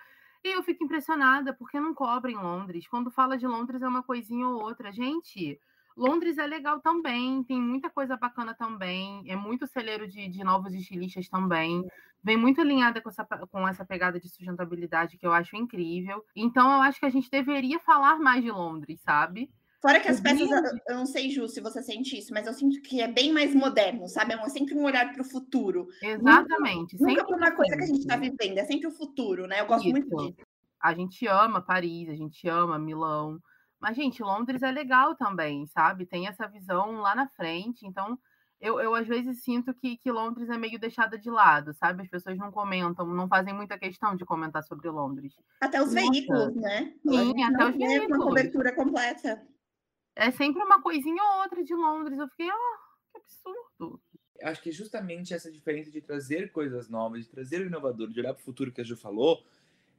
[0.42, 2.88] E eu fico impressionada, porque não cobrem Londres.
[2.88, 4.90] Quando fala de Londres é uma coisinha ou outra.
[4.90, 5.60] Gente,
[5.94, 10.72] Londres é legal também, tem muita coisa bacana também, é muito celeiro de, de novos
[10.72, 11.84] estilistas também,
[12.22, 16.24] vem muito alinhada com essa, com essa pegada de sustentabilidade que eu acho incrível.
[16.34, 19.50] Então eu acho que a gente deveria falar mais de Londres, sabe?
[19.84, 20.48] Fora que as peças,
[20.88, 23.54] eu não sei, Ju, se você sente isso, mas eu sinto que é bem mais
[23.54, 24.32] moderno, sabe?
[24.32, 25.86] É sempre um olhar para o futuro.
[26.02, 26.98] Exatamente.
[26.98, 29.60] Nunca, nunca para uma coisa que a gente está vivendo, é sempre o futuro, né?
[29.60, 29.90] Eu gosto isso.
[29.92, 30.48] muito disso.
[30.80, 33.38] A gente ama Paris, a gente ama Milão,
[33.78, 36.06] mas, gente, Londres é legal também, sabe?
[36.06, 38.18] Tem essa visão lá na frente, então
[38.58, 42.04] eu, eu às vezes sinto que, que Londres é meio deixada de lado, sabe?
[42.04, 45.34] As pessoas não comentam, não fazem muita questão de comentar sobre Londres.
[45.60, 46.10] Até os Nossa.
[46.10, 46.94] veículos, né?
[47.06, 48.16] Sim, até os veículos.
[48.16, 49.46] Uma cobertura completa
[50.16, 52.18] é sempre uma coisinha ou outra de Londres.
[52.18, 52.78] Eu fiquei, ah,
[53.12, 54.00] que absurdo.
[54.42, 58.34] Acho que justamente essa diferença de trazer coisas novas, de trazer o inovador, de olhar
[58.34, 59.44] para o futuro que a Ju falou,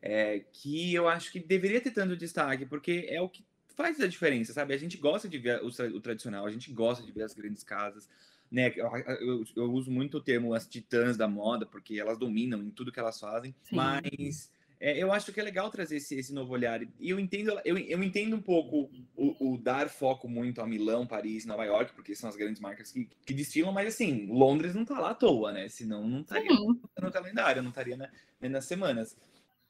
[0.01, 3.43] é, que eu acho que deveria ter tanto destaque, porque é o que
[3.75, 4.73] faz a diferença, sabe?
[4.73, 7.63] A gente gosta de ver o, o tradicional, a gente gosta de ver as grandes
[7.63, 8.07] casas,
[8.51, 8.71] né?
[8.75, 12.69] Eu, eu, eu, uso muito o termo as titãs da moda, porque elas dominam em
[12.69, 13.75] tudo que elas fazem, Sim.
[13.75, 16.81] mas é, eu acho que é legal trazer esse, esse novo olhar.
[16.99, 21.07] E eu entendo, eu, eu entendo um pouco o, o, dar foco muito a Milão,
[21.07, 24.85] Paris, Nova York, porque são as grandes marcas que, que destilam, mas assim, Londres não
[24.85, 25.67] tá lá à toa, né?
[25.69, 28.09] Senão não estaria no calendário, não estaria na,
[28.41, 29.17] nas semanas.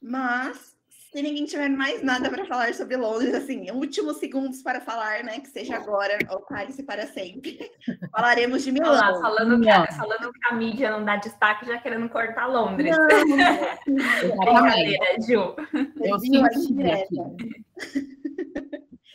[0.00, 0.75] Mas
[1.16, 5.40] se ninguém tiver mais nada para falar sobre Londres, assim, últimos segundos para falar, né?
[5.40, 7.58] Que seja agora, ou cale-se para sempre.
[8.12, 8.90] Falaremos de Milão.
[8.90, 12.94] Olá, falando, que a, falando que a mídia não dá destaque, já querendo cortar Londres.
[12.94, 13.06] Não,
[14.44, 15.56] Brincadeira, Ju.
[16.04, 16.18] Eu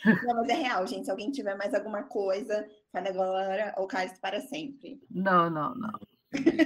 [0.26, 1.04] Não, mas é real, gente.
[1.04, 5.00] Se alguém tiver mais alguma coisa, fale agora ou cale-se para sempre.
[5.08, 6.00] Não, não, não.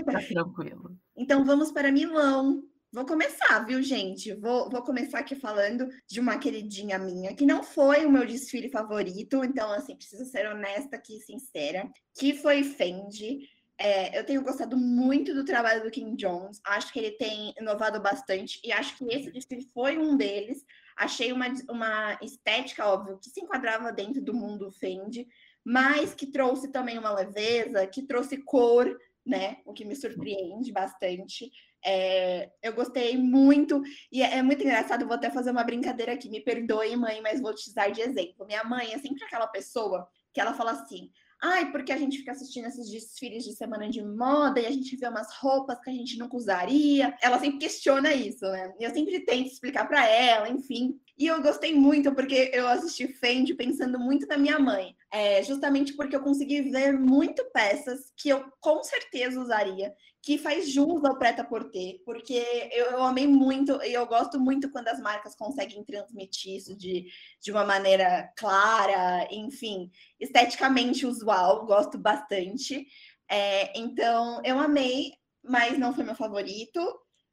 [0.06, 0.96] Tá tranquilo.
[1.14, 2.62] Então vamos para Milão.
[2.92, 4.32] Vou começar, viu, gente?
[4.34, 8.70] Vou, vou começar aqui falando de uma queridinha minha, que não foi o meu desfile
[8.70, 13.40] favorito, então, assim, preciso ser honesta aqui, sincera, que foi Fendi.
[13.78, 18.00] É, eu tenho gostado muito do trabalho do Kim Jones, acho que ele tem inovado
[18.00, 20.64] bastante, e acho que esse desfile foi um deles.
[20.96, 25.26] Achei uma, uma estética, óbvio, que se enquadrava dentro do mundo Fendi,
[25.62, 28.96] mas que trouxe também uma leveza, que trouxe cor,
[29.26, 29.58] né?
[29.66, 31.50] O que me surpreende bastante.
[31.88, 36.28] É, eu gostei muito, e é, é, muito engraçado, vou até fazer uma brincadeira aqui,
[36.28, 38.44] me perdoe, mãe, mas vou te usar de exemplo.
[38.44, 42.32] Minha mãe é sempre aquela pessoa que ela fala assim: ai, porque a gente fica
[42.32, 45.92] assistindo esses desfiles de semana de moda e a gente vê umas roupas que a
[45.92, 47.16] gente nunca usaria.
[47.22, 48.74] Ela sempre questiona isso, né?
[48.80, 50.98] E eu sempre tento explicar para ela, enfim.
[51.16, 54.94] E eu gostei muito porque eu assisti Fendi pensando muito na minha mãe.
[55.12, 60.72] É, justamente porque eu consegui ver muito peças que eu com certeza usaria, que faz
[60.72, 62.34] jus ao preta por ter, porque
[62.72, 67.06] eu, eu, amei muito e eu gosto muito quando as marcas conseguem transmitir isso de,
[67.40, 69.88] de uma maneira clara, enfim,
[70.18, 72.84] esteticamente usual, gosto bastante.
[73.30, 75.12] É, então eu amei,
[75.44, 76.80] mas não foi meu favorito.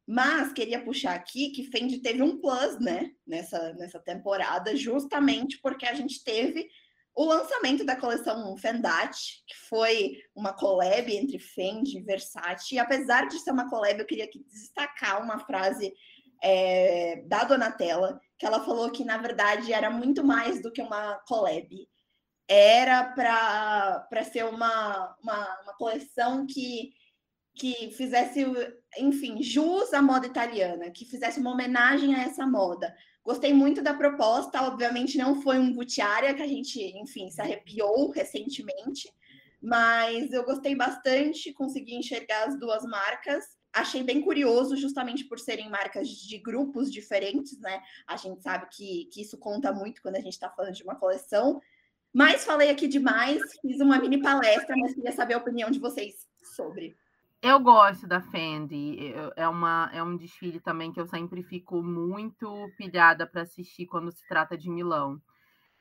[0.05, 5.85] Mas queria puxar aqui que Fendi teve um plus, né, nessa, nessa temporada, justamente porque
[5.85, 6.67] a gente teve
[7.15, 12.75] o lançamento da coleção Fendate, que foi uma collab entre Fendi e Versace.
[12.75, 15.93] E apesar de ser uma collab, eu queria destacar uma frase
[16.41, 21.15] é, da Donatella, que ela falou que, na verdade, era muito mais do que uma
[21.27, 21.87] collab.
[22.47, 26.93] Era para ser uma, uma, uma coleção que
[27.55, 28.45] que fizesse,
[28.97, 32.93] enfim, jus à moda italiana, que fizesse uma homenagem a essa moda.
[33.23, 38.11] Gostei muito da proposta, obviamente não foi um Gutiária que a gente, enfim, se arrepiou
[38.11, 39.09] recentemente,
[39.61, 43.45] mas eu gostei bastante, consegui enxergar as duas marcas.
[43.71, 47.81] Achei bem curioso, justamente por serem marcas de grupos diferentes, né?
[48.05, 50.95] A gente sabe que, que isso conta muito quando a gente está falando de uma
[50.95, 51.61] coleção.
[52.13, 56.27] Mas falei aqui demais, fiz uma mini palestra, mas queria saber a opinião de vocês
[56.55, 56.95] sobre.
[57.45, 59.13] Eu gosto da Fendi.
[59.35, 64.09] É, uma, é um desfile também que eu sempre fico muito pilhada para assistir quando
[64.13, 65.21] se trata de Milão.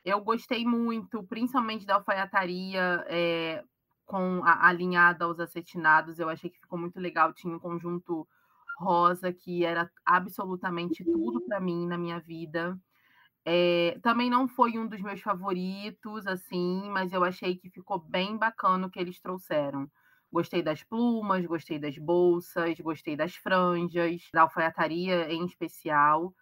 [0.04, 3.62] Eu gostei muito, principalmente da alfaiataria é,
[4.04, 6.18] com a, alinhada aos acetinados.
[6.18, 7.32] Eu achei que ficou muito legal.
[7.32, 8.26] Tinha um conjunto
[8.80, 12.76] rosa que era absolutamente tudo para mim na minha vida.
[13.44, 18.36] É, também não foi um dos meus favoritos, assim, mas eu achei que ficou bem
[18.36, 19.88] bacana o que eles trouxeram.
[20.32, 26.34] Gostei das plumas, gostei das bolsas, gostei das franjas, da alfaiataria em especial.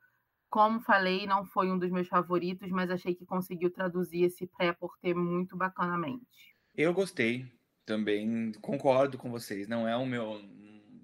[0.48, 5.16] Como falei, não foi um dos meus favoritos, mas achei que conseguiu traduzir esse pré-porter
[5.16, 6.54] muito bacanamente.
[6.74, 7.46] Eu gostei
[7.84, 9.66] também, concordo com vocês.
[9.66, 10.40] Não é o meu,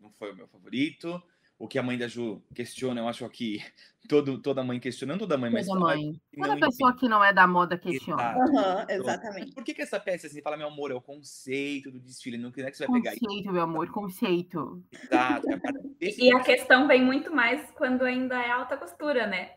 [0.01, 1.20] não foi o meu favorito
[1.59, 3.62] o que a mãe da Ju questiona, eu acho que
[4.07, 5.66] todo, toda mãe questionando, toda mãe, mas.
[5.66, 6.21] Toda mãe.
[6.35, 7.01] Toda pessoa entende.
[7.01, 8.37] que não é da moda questiona.
[8.37, 9.55] Uhum, exatamente.
[9.55, 12.51] Por que, que essa peça, assim, fala, meu amor, é o conceito do desfile, não
[12.51, 14.85] é que você vai pegar Conceito, meu amor, conceito.
[14.92, 15.51] Exato.
[15.51, 15.59] É
[16.19, 19.53] e a questão vem muito mais quando ainda é alta costura, né?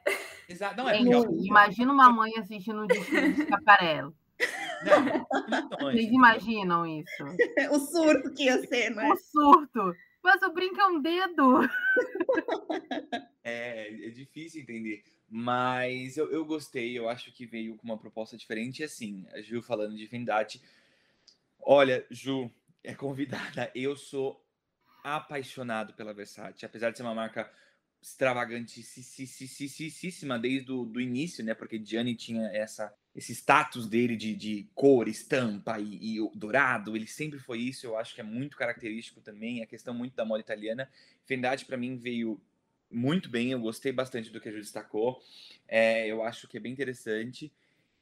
[0.47, 0.77] Exato.
[0.77, 1.47] Não, é porque...
[1.47, 4.15] Imagina uma mãe assistindo o desfile de Scaparello.
[4.85, 7.23] Não, Vocês imaginam isso?
[7.71, 9.11] o surto que ia ser, né?
[9.11, 9.93] O surto.
[10.23, 11.59] Mas o brinco é um dedo.
[13.43, 15.03] É, é difícil entender.
[15.27, 18.83] Mas eu, eu gostei, eu acho que veio com uma proposta diferente.
[18.83, 20.61] Assim, a Ju falando de Vendate.
[21.59, 22.51] Olha, Ju,
[22.83, 23.71] é convidada.
[23.73, 24.45] Eu sou
[25.03, 26.65] apaixonado pela Versace.
[26.65, 27.51] Apesar de ser uma marca
[28.01, 31.53] extravagantíssima desde o do início, né?
[31.53, 36.95] Porque Gianni tinha essa, esse status dele de, de cor, estampa e, e dourado.
[36.95, 37.85] Ele sempre foi isso.
[37.85, 39.61] Eu acho que é muito característico também.
[39.61, 40.89] A questão muito da moda italiana.
[41.25, 42.39] Fendade para mim veio
[42.89, 43.51] muito bem.
[43.51, 45.21] Eu gostei bastante do que a Ju destacou.
[45.67, 47.51] É, eu acho que é bem interessante.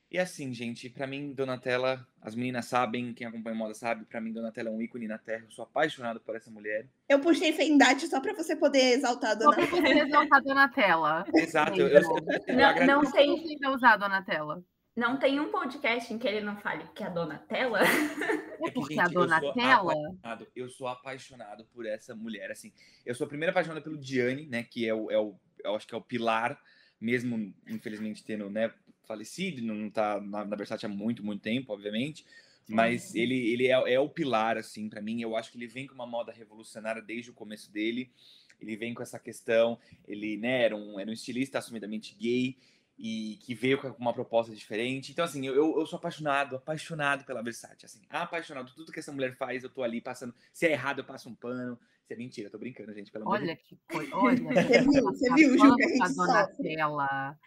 [0.10, 4.32] E assim, gente, para mim, Donatella, as meninas sabem, quem acompanha moda sabe, para mim,
[4.32, 5.44] Donatella é um ícone na Terra.
[5.44, 6.88] Eu sou apaixonado por essa mulher.
[7.10, 9.68] Eu puxei Fendade só para você poder exaltar a Donatella.
[9.68, 11.26] Só pra você exaltar a Donatella.
[11.36, 11.82] Exato.
[11.82, 14.64] Eu, eu, eu, não, não tem que usar a Donatella.
[14.98, 17.80] Não tem um podcast em que ele não fale que é a Donatella?
[18.60, 19.94] É porque gente, a Donatella.
[19.94, 22.50] Eu, eu sou, apaixonado por essa mulher.
[22.50, 22.74] Assim,
[23.06, 24.64] eu sou a primeira apaixonada pelo Gianni, né?
[24.64, 26.60] Que é o, é o, eu acho que é o pilar,
[27.00, 28.74] mesmo infelizmente tendo, né?
[29.08, 32.26] falecido, não está na, na Versace há muito, muito tempo, obviamente.
[32.68, 33.22] Mas uhum.
[33.22, 35.22] ele, ele é, é o pilar, assim, para mim.
[35.22, 38.12] Eu acho que ele vem com uma moda revolucionária desde o começo dele.
[38.60, 39.80] Ele vem com essa questão.
[40.06, 42.58] Ele né, era, um, era um estilista assumidamente gay
[42.98, 45.12] e que veio com uma proposta diferente.
[45.12, 48.74] Então, assim, eu, eu sou apaixonado, apaixonado pela Versace, assim, apaixonado.
[48.74, 50.34] Tudo que essa mulher faz, eu tô ali passando.
[50.52, 51.80] Se é errado, eu passo um pano.
[52.08, 54.38] Se é mentira, eu tô brincando, gente, pelo amor Olha que coisa, olha.
[54.38, 57.40] Você viu, você viu, Ju, que a gente Donatella.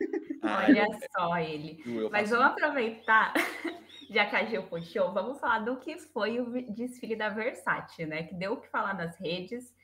[0.43, 0.87] Olha
[1.17, 1.83] só ele.
[2.13, 3.33] Mas vamos aproveitar,
[4.11, 8.25] já que a Gil puxou, vamos falar do que foi o desfile da Versace, né?
[8.25, 9.75] Que deu o que falar nas redes.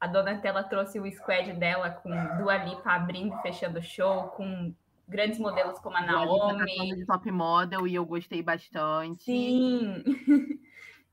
[0.00, 4.74] A Donatella trouxe o squad dela com Dua Lipa abrindo e fechando o show, com
[5.08, 6.94] grandes modelos como a Naomi.
[6.96, 9.24] De top model e eu gostei bastante.
[9.24, 10.02] Sim.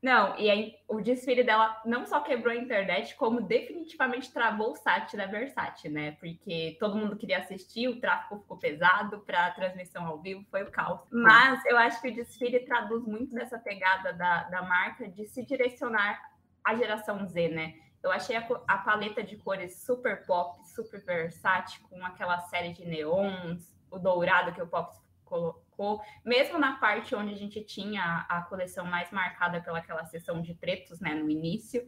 [0.02, 4.76] Não, e aí o desfile dela não só quebrou a internet, como definitivamente travou o
[4.76, 6.16] site da Versace, né?
[6.18, 10.64] Porque todo mundo queria assistir, o tráfego ficou pesado para a transmissão ao vivo, foi
[10.64, 11.02] o caos.
[11.08, 15.46] Mas eu acho que o desfile traduz muito dessa pegada da, da marca de se
[15.46, 16.20] direcionar
[16.64, 17.74] à geração Z, né?
[18.02, 22.84] Eu achei a, a paleta de cores super pop, super versátil, com aquela série de
[22.84, 28.42] neons, o dourado que o Pop colocou, mesmo na parte onde a gente tinha a
[28.42, 31.86] coleção mais marcada pelaquela seção de pretos, né, no início.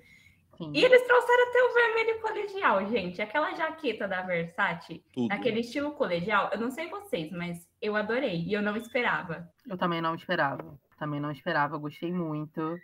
[0.57, 0.71] Sim.
[0.73, 3.21] E eles trouxeram até o vermelho colegial, gente.
[3.21, 5.29] Aquela jaqueta da Versace, Tudo.
[5.29, 6.49] naquele estilo colegial.
[6.53, 9.49] Eu não sei vocês, mas eu adorei e eu não esperava.
[9.67, 10.79] Eu também não esperava.
[10.97, 12.79] Também não esperava, gostei muito.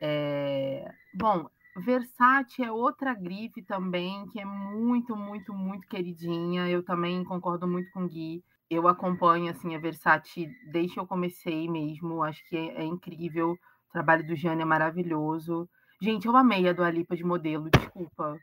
[0.00, 0.90] É...
[1.14, 6.68] Bom, Versace é outra grife também que é muito, muito, muito queridinha.
[6.68, 8.42] Eu também concordo muito com o Gui
[8.74, 12.22] eu acompanho assim a Versace desde que eu comecei mesmo.
[12.22, 13.52] Acho que é, é incrível.
[13.52, 15.68] O trabalho do Jane é maravilhoso.
[16.00, 18.38] Gente, eu amei a do Alipa de modelo, desculpa.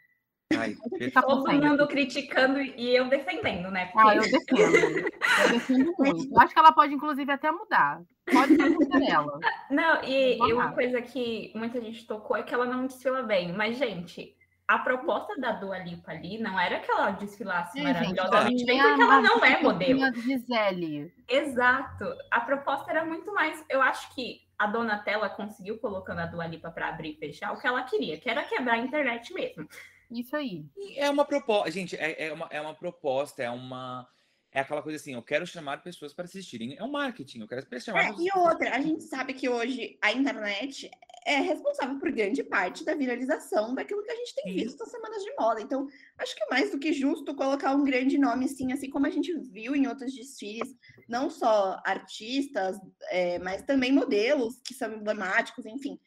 [0.58, 0.76] Ai,
[1.14, 3.86] Todo mundo criticando e eu defendendo, né?
[3.88, 4.08] Porque...
[4.10, 4.98] Ah, eu defendo.
[5.44, 6.34] Eu defendo muito.
[6.34, 8.02] Eu acho que ela pode, inclusive, até mudar.
[8.32, 9.40] Pode ser ela.
[9.70, 13.54] Não, e, e uma coisa que muita gente tocou é que ela não desfila bem.
[13.54, 14.36] Mas, gente,
[14.72, 19.02] a proposta da Dua Lipa ali não era que ela desfilasse é, maravilhosamente bem, porque
[19.02, 20.16] ela não é modelo.
[20.16, 21.14] Gisele.
[21.28, 22.06] Exato.
[22.32, 23.66] A proposta era muito mais.
[23.70, 27.60] Eu acho que a Donatella conseguiu colocando a Dua Lipa para abrir e fechar o
[27.60, 29.68] que ela queria, que era quebrar a internet mesmo.
[30.10, 30.66] Isso aí.
[30.96, 34.08] É uma proposta, gente, é, é, uma, é uma proposta, é uma
[34.52, 36.76] é aquela coisa assim, eu quero chamar pessoas para assistirem.
[36.78, 38.10] É um marketing, eu quero chamar.
[38.10, 40.92] É, e outra, a gente sabe que hoje a internet
[41.26, 45.24] é responsável por grande parte da viralização daquilo que a gente tem visto nas semanas
[45.24, 45.62] de moda.
[45.62, 45.88] Então,
[46.18, 49.10] acho que é mais do que justo colocar um grande nome, sim, assim como a
[49.10, 50.76] gente viu em outros desfiles,
[51.08, 52.78] não só artistas,
[53.10, 56.00] é, mas também modelos que são emblemáticos, enfim.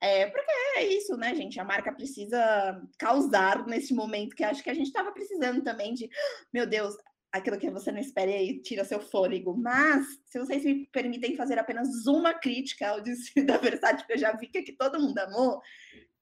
[0.00, 1.58] É, porque é isso, né, gente?
[1.58, 6.08] A marca precisa causar nesse momento que acho que a gente estava precisando também de,
[6.52, 6.94] meu Deus,
[7.32, 9.56] aquilo que você não espera e tira seu fôlego.
[9.56, 14.18] Mas, se vocês me permitem fazer apenas uma crítica ao desfile da Versace, porque eu
[14.18, 15.60] já vi que aqui todo mundo amou,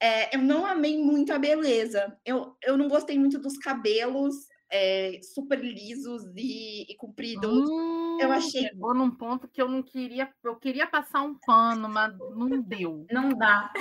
[0.01, 2.19] é, eu não amei muito a beleza.
[2.25, 4.35] Eu, eu não gostei muito dos cabelos
[4.71, 7.69] é, super lisos e, e compridos.
[7.69, 8.63] Hum, eu achei.
[8.63, 10.29] Chegou num ponto que eu não queria.
[10.43, 13.07] Eu queria passar um pano, mas não deu.
[13.11, 13.73] Não dá.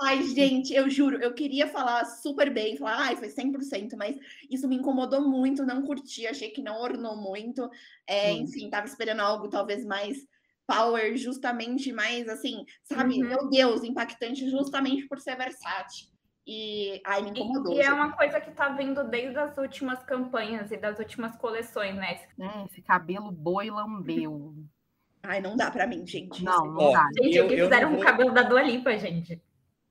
[0.00, 4.16] Ai, gente, eu juro, eu queria falar super bem, falar, ai, foi 100%, mas
[4.50, 7.68] isso me incomodou muito, não curti, achei que não ornou muito.
[8.06, 10.18] É, enfim, tava esperando algo talvez mais
[10.66, 13.20] power, justamente mais assim, sabe?
[13.20, 13.28] Uhum.
[13.28, 16.09] Meu Deus, impactante justamente por ser versátil.
[16.46, 17.74] E aí me incomodou.
[17.74, 21.36] E, e é uma coisa que tá vindo desde as últimas campanhas e das últimas
[21.36, 22.20] coleções, né?
[22.38, 24.54] É, esse cabelo boi lambeu.
[25.22, 26.42] Ai, não dá pra mim, gente.
[26.42, 27.06] Não, não dá.
[27.20, 28.00] Gente, eu, eu fizeram vou...
[28.00, 29.40] um cabelo da Dua Lipa, gente.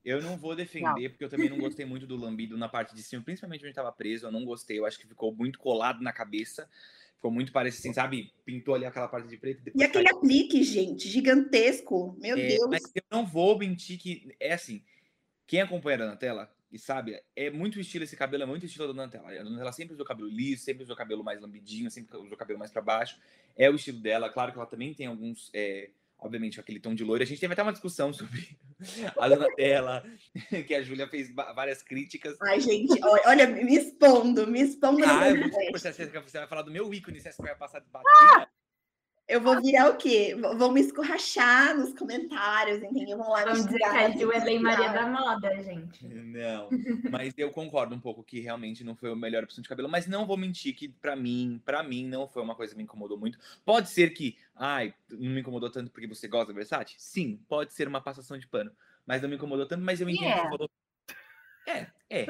[0.04, 1.10] Eu não vou defender, não.
[1.10, 3.92] porque eu também não gostei muito do lambido na parte de cima, principalmente onde estava
[3.92, 4.26] preso.
[4.26, 6.68] Eu não gostei, eu acho que ficou muito colado na cabeça.
[7.16, 8.32] Ficou muito parecido, assim, sabe?
[8.46, 9.62] Pintou ali aquela parte de preto.
[9.76, 12.18] E aquele aplique, gente, gigantesco.
[12.18, 12.70] Meu é, Deus.
[12.70, 14.82] Mas eu não vou mentir que é assim.
[15.50, 18.94] Quem acompanha a Donatella e sabe, é muito estilo esse cabelo, é muito estilo da
[18.94, 19.32] Donatella.
[19.32, 22.72] A Donatella sempre usou cabelo liso, sempre usou cabelo mais lambidinho, sempre usou cabelo mais
[22.72, 23.20] para baixo.
[23.58, 24.30] É o estilo dela.
[24.30, 27.24] Claro que ela também tem alguns, é, obviamente, aquele tom de loiro.
[27.24, 28.60] A gente teve até uma discussão sobre
[29.18, 30.04] a Donatella,
[30.68, 32.38] que a Júlia fez várias críticas.
[32.44, 35.04] Ai, gente, olha, me expondo, me expondo.
[35.04, 35.32] Ah,
[35.72, 38.14] você, você vai falar do meu ícone, você vai passar de batida.
[38.36, 38.59] Ah!
[39.30, 40.36] Eu vou virar o quê?
[40.58, 43.15] Vão me escorrachar nos comentários, entendeu?
[43.15, 46.04] Vão lá Vamos dizer que a Ju é bem Maria da moda, gente.
[46.08, 46.68] Não,
[47.12, 50.08] mas eu concordo um pouco que realmente não foi a melhor opção de cabelo, mas
[50.08, 53.20] não vou mentir que para mim, para mim não foi uma coisa que me incomodou
[53.20, 53.38] muito.
[53.63, 56.96] Pode ser que, ai, não me incomodou tanto porque você gosta da Versace?
[56.98, 58.72] Sim, pode ser uma passação de pano,
[59.06, 60.44] mas não me incomodou tanto, mas eu entendo yeah.
[60.44, 60.72] que falou...
[61.68, 62.26] É, é.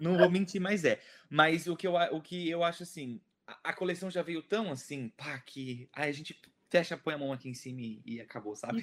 [0.00, 0.98] Não vou mentir, mas é.
[1.28, 5.08] Mas o que eu, o que eu acho assim, a, coleção já veio tão assim,
[5.10, 8.56] pá, que aí a gente fecha, põe a mão aqui em cima e, e acabou,
[8.56, 8.80] sabe?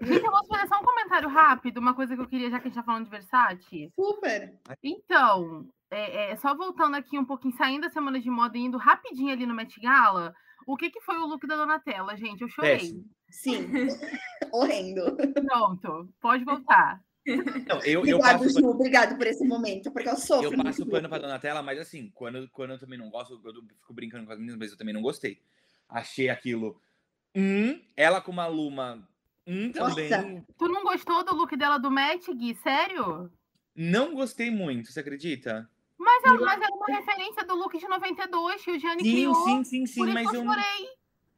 [0.00, 2.68] Gente, eu posso fazer só um comentário rápido, uma coisa que eu queria, já que
[2.68, 3.92] a gente tá falando de Versace.
[3.96, 4.56] Super!
[4.82, 8.78] Então, é, é, só voltando aqui um pouquinho, saindo da semana de moda e indo
[8.78, 10.32] rapidinho ali no Met Gala,
[10.66, 12.42] o que, que foi o look da Donatella, gente?
[12.42, 12.78] Eu chorei.
[12.78, 13.04] Péssimo.
[13.30, 13.66] Sim,
[14.52, 15.16] horrendo.
[15.34, 17.02] Pronto, pode voltar.
[17.36, 20.52] Não, eu, obrigado, eu passo Ju, obrigado por esse momento, porque eu sofro.
[20.56, 23.92] Eu passo pano pra Donatella, mas assim, quando, quando eu também não gosto, eu fico
[23.92, 25.40] brincando com as meninas, mas eu também não gostei.
[25.88, 26.80] Achei aquilo.
[27.34, 29.06] Hum, ela com uma luma.
[29.46, 30.10] Hum, também.
[30.10, 30.44] Nossa.
[30.56, 32.54] Tu não gostou do look dela do Matt, Gui?
[32.56, 33.30] Sério?
[33.74, 35.70] Não gostei muito, você acredita?
[35.96, 39.34] Mas, é, mas era uma referência do look de 92 que o Gianni sim, criou.
[39.34, 40.88] Sim, sim, sim, Por mas eu, eu chorei.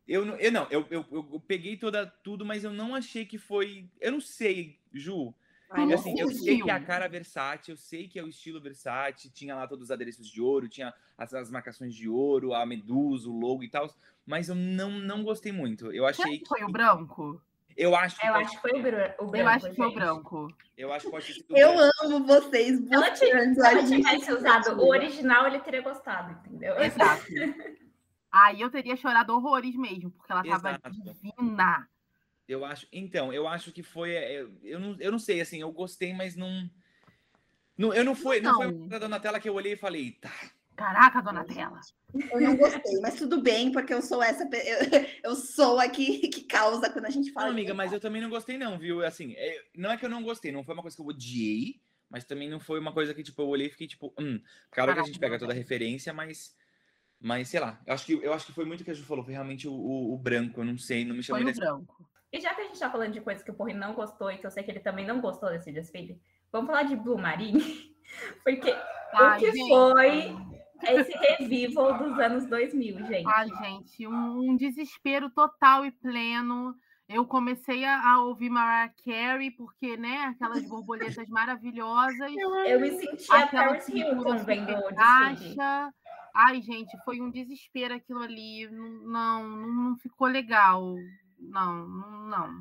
[0.06, 3.38] Eu, não- eu não, eu, eu, eu peguei toda tudo, mas eu não achei que
[3.38, 3.88] foi.
[4.00, 5.34] Eu não sei, Ju.
[5.70, 6.60] Ai, assim, eu sei.
[6.60, 9.84] que é a cara Versace, eu sei que é o estilo Versace, tinha lá todos
[9.84, 13.68] os adereços de ouro, tinha as, as marcações de ouro, a medusa, o logo e
[13.68, 13.88] tal,
[14.26, 15.92] mas eu não, não gostei muito.
[15.92, 16.48] Eu achei que que.
[16.48, 17.40] foi o branco?
[17.76, 19.36] Eu acho que Eu pode acho que foi o, bran- o branco.
[19.36, 20.54] Eu acho que foi o branco.
[20.76, 21.56] Eu acho que pode ter sido.
[21.56, 21.92] Eu branco.
[22.02, 23.14] amo vocês Se ela
[23.86, 26.76] se tivesse usado o original, ele teria gostado, entendeu?
[26.82, 27.24] Exato.
[28.32, 30.90] Aí eu teria chorado horrores mesmo, porque ela tava Exato.
[30.90, 31.88] divina.
[32.50, 32.84] Eu acho.
[32.92, 34.10] Então, eu acho que foi.
[34.10, 36.68] é, Eu não, eu não sei, assim, eu gostei, mas não.
[37.78, 38.54] não eu não foi, não.
[38.56, 38.76] foi Não.
[38.76, 40.32] uma da Donatella que eu olhei e falei, tá.
[40.76, 41.80] Caraca, Donatella.
[42.32, 44.42] Eu não gostei, mas tudo bem, porque eu sou essa.
[44.42, 44.50] Eu,
[45.30, 47.46] eu sou a que, que causa quando a gente fala.
[47.46, 49.04] Não, amiga, mas eu também não gostei, não, viu?
[49.04, 51.80] Assim, é- não é que eu não gostei, não foi uma coisa que eu odiei,
[52.08, 54.40] mas também não foi uma coisa que, tipo, eu olhei e fiquei, tipo, hum,
[54.72, 56.58] claro que a gente pega toda a referência, mas.
[57.22, 59.04] Mas, sei lá, eu acho que, eu acho que foi muito o que a Ju
[59.04, 61.48] falou, foi realmente o, o, o branco, eu não sei, não me chamou Foi o
[61.52, 61.60] desse.
[61.60, 62.09] branco.
[62.32, 64.38] E já que a gente tá falando de coisas que o Porri não gostou e
[64.38, 66.20] que eu sei que ele também não gostou desse desfile,
[66.52, 67.60] vamos falar de Blue Marine?
[68.44, 68.74] Porque
[69.14, 69.68] Ai, o que gente.
[69.68, 70.36] foi
[70.82, 73.26] esse revival dos anos 2000, gente?
[73.28, 76.74] Ai, gente, um, um desespero total e pleno.
[77.08, 82.32] Eu comecei a, a ouvir Mariah Carey, porque, né, aquelas borboletas maravilhosas.
[82.66, 84.72] Eu me senti a aquela Paris Hilton vendo.
[86.32, 88.68] Ai, gente, foi um desespero aquilo ali.
[88.70, 90.94] Não, não, não ficou legal.
[91.40, 92.60] Não, não, não.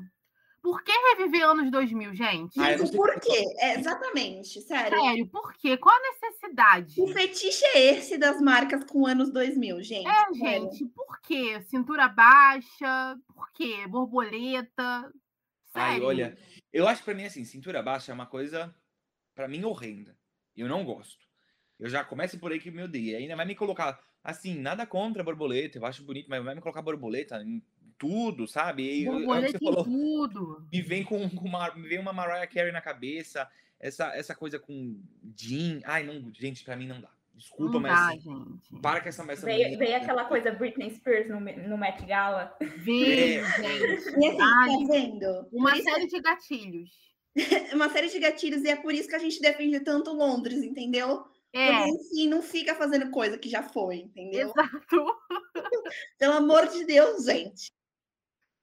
[0.62, 2.60] Por que reviver anos 2000, gente?
[2.60, 3.44] Ah, Isso por quê?
[3.58, 4.98] É, exatamente, sério.
[5.00, 5.76] Sério, por quê?
[5.78, 7.00] Qual a necessidade?
[7.00, 10.06] O fetiche é esse das marcas com anos 2000, gente.
[10.06, 10.70] É, sério.
[10.70, 11.62] gente, por quê?
[11.62, 13.86] Cintura baixa, por quê?
[13.88, 15.10] Borboleta.
[15.72, 16.06] Ai, Sério.
[16.06, 16.38] olha,
[16.72, 18.74] eu acho que pra mim, assim, cintura baixa é uma coisa,
[19.34, 20.14] pra mim, horrenda.
[20.54, 21.24] Eu não gosto.
[21.78, 23.16] Eu já começo por aí que me odeia.
[23.16, 26.60] Ainda vai me colocar, assim, nada contra a borboleta, eu acho bonito, mas vai me
[26.60, 27.62] colocar borboleta em
[28.00, 28.82] tudo, sabe?
[28.82, 30.66] E, eu- é o que Borboleta você em falou, tudo.
[30.72, 33.46] me vem com, uma, me vem uma Mariah Carey na cabeça,
[33.78, 34.98] essa, essa coisa com
[35.36, 35.80] jean.
[35.84, 37.10] Ai, não, gente, pra mim não dá.
[37.34, 38.82] Desculpa, Não mas dá, assim, gente.
[38.82, 39.78] para com essa, Veio, menina.
[39.78, 42.54] veio aquela coisa Britney Spears no, no Met Gala.
[42.78, 43.62] Veio, É.
[43.62, 44.08] gente.
[44.18, 45.48] E assim, Ai, tá vendo?
[45.52, 46.90] Uma isso- série de gatilhos.
[47.74, 51.24] uma série de gatilhos, e é por isso que a gente defende tanto Londres, entendeu?
[51.52, 54.50] É, Porque assim, não fica fazendo coisa que já foi, entendeu?
[54.50, 55.04] exato.
[56.18, 57.72] Pelo amor de Deus, gente.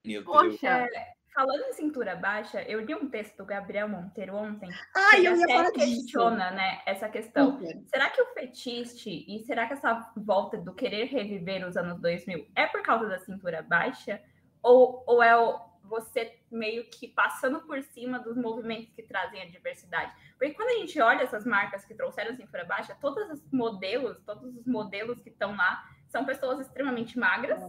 [0.04, 0.36] Meu Deus.
[0.60, 0.86] Poxa,
[1.34, 4.68] Falando em cintura baixa, eu li um texto do Gabriel Monteiro ontem.
[4.92, 5.74] Ai, que eu ia falar disso.
[6.00, 7.52] questiona, né, essa questão.
[7.52, 7.80] Super.
[7.86, 12.44] Será que o fetiche e será que essa volta do querer reviver os anos 2000
[12.56, 14.20] é por causa da cintura baixa?
[14.60, 19.46] Ou, ou é o- você meio que passando por cima dos movimentos que trazem a
[19.46, 20.12] diversidade?
[20.36, 24.56] Porque quando a gente olha essas marcas que trouxeram cintura baixa, todos os modelos, todos
[24.56, 27.60] os modelos que estão lá são pessoas extremamente magras.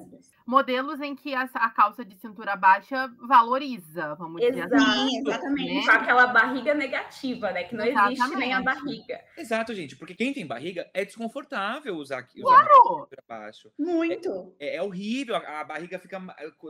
[0.46, 4.76] modelos em que a, a calça de cintura baixa valoriza, vamos dizer Exato.
[4.76, 5.10] assim.
[5.10, 5.86] Sim, exatamente.
[5.86, 7.64] Com aquela barriga negativa, né?
[7.64, 8.64] Que não existe nem a Exatamente.
[8.64, 9.20] barriga.
[9.38, 13.08] Exato, gente, porque quem tem barriga é desconfortável usar, usar Claro!
[13.10, 13.72] para baixo.
[13.78, 14.56] Muito.
[14.60, 16.20] É, é horrível, a, a barriga fica.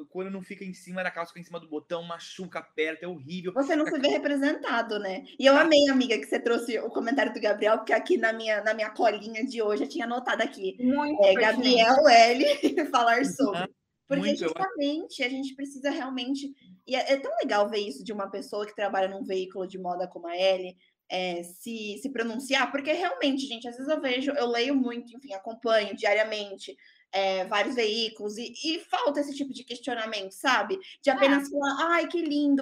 [0.09, 3.07] Quando não fica em cima da calça, fica em cima do botão, machuca, aperta, é
[3.07, 3.53] horrível.
[3.53, 5.23] Você não se vê representado, né?
[5.39, 8.61] E eu amei, amiga, que você trouxe o comentário do Gabriel, porque aqui na minha,
[8.63, 10.77] na minha colinha de hoje eu tinha anotado aqui.
[10.79, 11.83] Muito É, pertinente.
[11.83, 13.69] Gabriel L falar sobre.
[14.07, 16.51] Porque Muito, justamente a gente precisa realmente.
[16.87, 19.77] E é, é tão legal ver isso de uma pessoa que trabalha num veículo de
[19.77, 20.75] moda como a Ellie.
[21.09, 25.33] é, se, se pronunciar, porque realmente, gente, às vezes eu vejo, eu leio muito, enfim,
[25.33, 26.77] acompanho diariamente
[27.11, 30.77] é, vários veículos e, e falta esse tipo de questionamento, sabe?
[31.01, 32.61] De apenas falar, ai, que lindo,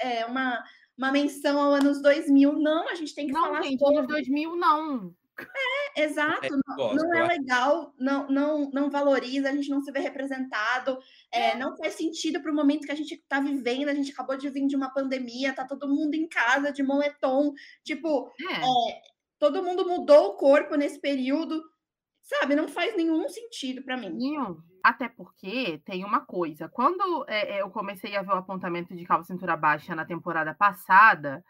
[0.00, 0.64] é, uma,
[0.96, 2.54] uma menção ao anos 2000.
[2.54, 3.98] Não, a gente tem que Não, falar gente, sobre.
[3.98, 5.14] anos 2000 não.
[5.96, 9.90] Exato, É, não, gosto, não é legal, não, não, não valoriza, a gente não se
[9.92, 10.98] vê representado,
[11.32, 13.88] é, não faz sentido para o momento que a gente está vivendo.
[13.88, 17.52] A gente acabou de vir de uma pandemia, tá todo mundo em casa de moletom,
[17.84, 18.78] tipo, É.
[19.38, 21.62] todo mundo mudou o corpo nesse período,
[22.22, 22.54] sabe?
[22.54, 24.16] Não faz nenhum sentido para mim.
[24.16, 24.62] Nenhum.
[24.82, 26.68] Até porque tem uma coisa.
[26.68, 30.54] Quando é, é, eu comecei a ver o apontamento de calça cintura baixa na temporada
[30.54, 31.44] passada,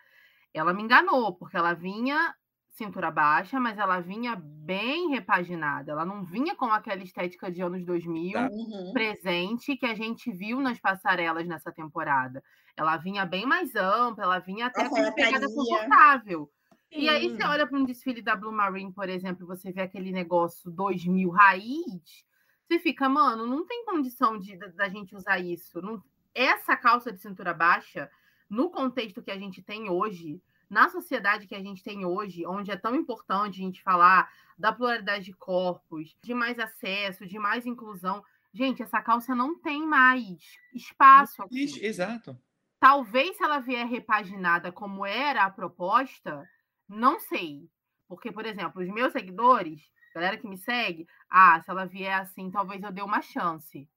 [0.54, 2.34] ela me enganou, porque ela vinha
[2.78, 5.92] cintura baixa, mas ela vinha bem repaginada.
[5.92, 8.48] Ela não vinha com aquela estética de anos 2000 Tá.
[8.50, 8.92] Uhum.
[8.92, 12.42] presente que a gente viu nas passarelas nessa temporada.
[12.76, 16.50] Ela vinha bem mais ampla, ela vinha até com uma pegada confortável.
[16.90, 17.36] E aí Sim.
[17.36, 20.70] você olha para um desfile da Blue Marine, por exemplo, e você vê aquele negócio
[20.70, 22.24] 2000 raiz,
[22.66, 25.82] você fica, mano, não tem condição de, da, da gente usar isso.
[25.82, 26.02] Não-
[26.34, 28.08] essa calça de cintura baixa,
[28.48, 32.70] no contexto que a gente tem hoje, na sociedade que a gente tem hoje, onde
[32.70, 37.64] é tão importante a gente falar da pluralidade de corpos, de mais acesso, de mais
[37.64, 41.84] inclusão, Gente, essa calça não tem mais espaço aqui.
[41.84, 42.36] Exato.
[42.80, 46.48] Talvez se ela vier repaginada como era a proposta,
[46.88, 47.68] não sei.
[48.06, 49.82] Porque, por exemplo, os meus seguidores,
[50.14, 53.88] galera que me segue, ah, se ela vier assim, talvez eu dê uma chance.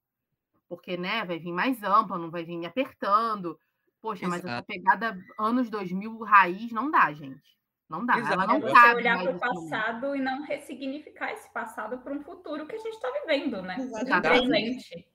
[0.67, 3.57] Porque, né, vai vir mais ampla, não vai vir me apertando.
[4.01, 7.51] Poxa, mas essa pegada anos 2000 raiz não dá, gente.
[7.87, 8.17] Não dá.
[8.17, 8.33] Exato.
[8.33, 12.23] Ela não é cabe olhar para o passado e não ressignificar esse passado para um
[12.23, 13.75] futuro que a gente está vivendo, né?
[13.77, 14.47] Exatamente.
[14.47, 15.07] Presente.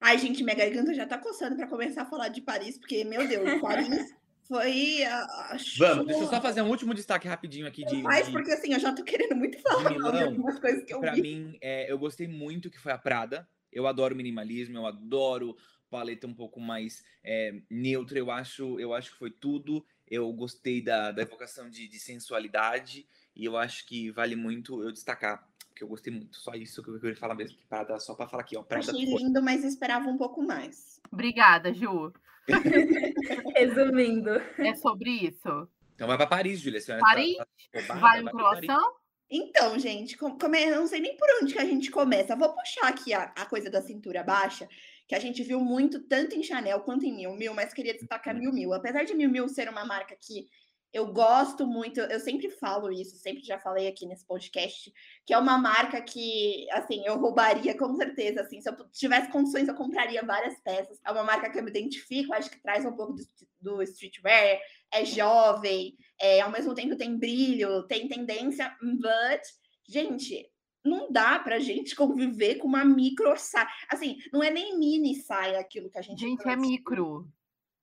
[0.00, 3.26] Ai, gente, minha garganta já tá coçando para começar a falar de Paris, porque, meu
[3.26, 4.14] Deus, Paris
[4.46, 8.02] foi a, Vamos, deixa eu só fazer um último destaque rapidinho aqui de.
[8.02, 11.00] Faz, porque assim, eu já tô querendo muito falar de, de algumas coisas que eu
[11.00, 11.22] pra vi.
[11.22, 13.48] mim, é, eu gostei muito que foi a Prada.
[13.72, 15.56] Eu adoro minimalismo, eu adoro
[15.94, 18.18] paleta um pouco mais é, neutra.
[18.18, 19.86] Eu acho, eu acho que foi tudo.
[20.10, 24.90] Eu gostei da, da evocação de, de sensualidade e eu acho que vale muito eu
[24.90, 26.36] destacar porque eu gostei muito.
[26.36, 28.62] Só isso que eu queria falar mesmo, que Prada, só para falar aqui, ó.
[28.62, 31.00] Prada Achei lindo, mas esperava um pouco mais.
[31.12, 32.12] Obrigada, Ju.
[33.56, 34.30] Resumindo.
[34.58, 35.68] É sobre isso.
[35.94, 36.80] Então vai para Paris, Júlia.
[37.00, 37.36] Paris?
[37.36, 37.46] Tá,
[37.88, 38.92] tá vai um croissant?
[39.28, 42.36] Então, gente, como, como é, eu não sei nem por onde que a gente começa.
[42.36, 44.68] Vou puxar aqui a, a coisa da cintura baixa,
[45.06, 48.34] que a gente viu muito, tanto em Chanel quanto em Miu Miu, mas queria destacar
[48.34, 48.72] Miu Miu.
[48.72, 50.48] Apesar de Miu Miu ser uma marca que
[50.94, 54.92] eu gosto muito, eu sempre falo isso, sempre já falei aqui nesse podcast,
[55.26, 59.66] que é uma marca que, assim, eu roubaria com certeza, assim, se eu tivesse condições
[59.66, 61.00] eu compraria várias peças.
[61.04, 63.24] É uma marca que eu me identifico, acho que traz um pouco do,
[63.60, 64.60] do streetwear,
[64.92, 69.42] é jovem, é, ao mesmo tempo tem brilho, tem tendência, but,
[69.88, 70.48] gente,
[70.84, 73.68] não dá pra gente conviver com uma micro saia.
[73.88, 76.20] Assim, não é nem mini saia aquilo que a gente.
[76.20, 77.26] Gente, é micro.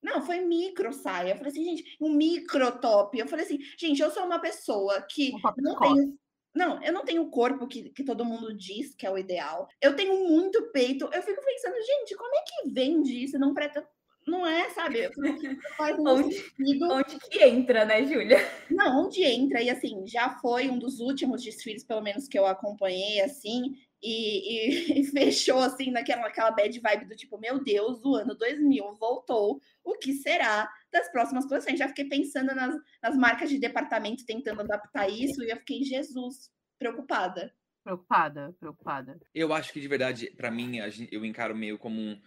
[0.02, 1.32] Não, foi micro saia.
[1.32, 3.18] Eu falei assim, gente, um micro top.
[3.18, 6.18] Eu falei assim, gente, eu sou uma pessoa que um não tenho.
[6.54, 9.68] Não, eu não tenho o corpo que, que todo mundo diz que é o ideal.
[9.80, 11.10] Eu tenho muito peito.
[11.14, 13.40] Eu fico pensando, gente, como é que vende isso?
[13.40, 13.88] Não preta.
[14.28, 15.10] Não é, sabe?
[15.78, 16.92] Faz onde, sentido.
[16.92, 18.38] onde que entra, né, Júlia?
[18.70, 19.62] Não, onde entra.
[19.62, 24.96] E assim, já foi um dos últimos desfiles, pelo menos, que eu acompanhei, assim e,
[24.96, 28.96] e, e, fechou assim naquela, naquela bad vibe do tipo, meu Deus, o ano 2000
[28.96, 31.78] voltou, o que será das próximas coleções?
[31.78, 36.52] Já fiquei pensando nas, nas marcas de departamento tentando adaptar isso e eu fiquei, Jesus,
[36.80, 37.54] preocupada.
[37.84, 39.20] Preocupada, preocupada.
[39.34, 40.78] Eu acho que de verdade, para mim,
[41.12, 42.22] eu encaro meio como um.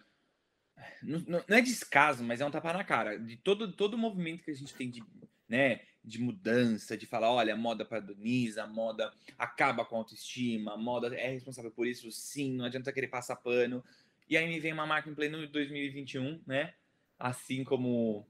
[1.03, 4.43] Não, não, é descaso, mas é um tapa na cara de todo, todo o movimento
[4.43, 5.03] que a gente tem de,
[5.49, 10.75] né, de mudança, de falar, olha, a moda padroniza, a moda acaba com a autoestima,
[10.75, 13.85] a moda é responsável por isso, sim, não adianta querer passar pano.
[14.29, 16.75] E aí me vem uma marca em pleno 2021, né?
[17.18, 18.27] Assim como.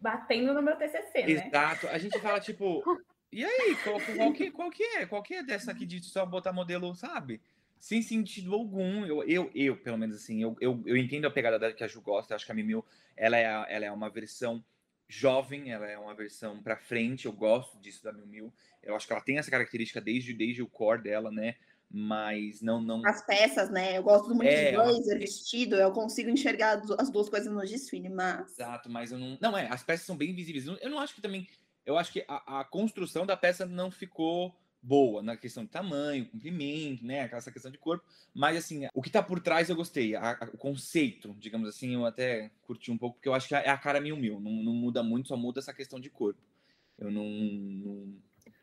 [0.00, 1.30] Batendo no meu TCC, né?
[1.30, 1.88] Exato.
[1.88, 2.82] A gente fala, tipo,
[3.30, 5.06] e aí, qual, qual, que, qual que é?
[5.06, 7.40] Qual que é dessa aqui de só botar modelo, sabe?
[7.78, 9.06] Sem sentido algum.
[9.06, 12.00] Eu, eu, eu pelo menos assim, eu, eu, eu entendo a pegada que a Ju
[12.00, 12.84] gosta, acho que a Mimil,
[13.16, 14.64] ela é, ela é uma versão
[15.08, 18.52] jovem, ela é uma versão para frente, eu gosto disso da Miu.
[18.82, 21.56] Eu acho que ela tem essa característica desde, desde o core dela, né?
[21.90, 23.96] Mas não não as peças, né?
[23.96, 25.18] Eu gosto muito é, de blazer, ela...
[25.20, 29.56] vestido, eu consigo enxergar as duas coisas no desfile, mas Exato, mas eu não Não
[29.56, 30.66] é, as peças são bem visíveis.
[30.66, 31.48] Eu não acho que também
[31.86, 36.26] eu acho que a, a construção da peça não ficou boa na questão de tamanho,
[36.26, 37.28] comprimento, né?
[37.32, 38.04] Essa questão de corpo.
[38.34, 40.14] Mas, assim, o que tá por trás eu gostei.
[40.14, 43.54] A, a, o conceito, digamos assim, eu até curti um pouco, porque eu acho que
[43.54, 44.40] é a cara mil mil.
[44.40, 46.40] Não, não muda muito, só muda essa questão de corpo.
[46.98, 47.24] Eu não.
[47.24, 48.14] não...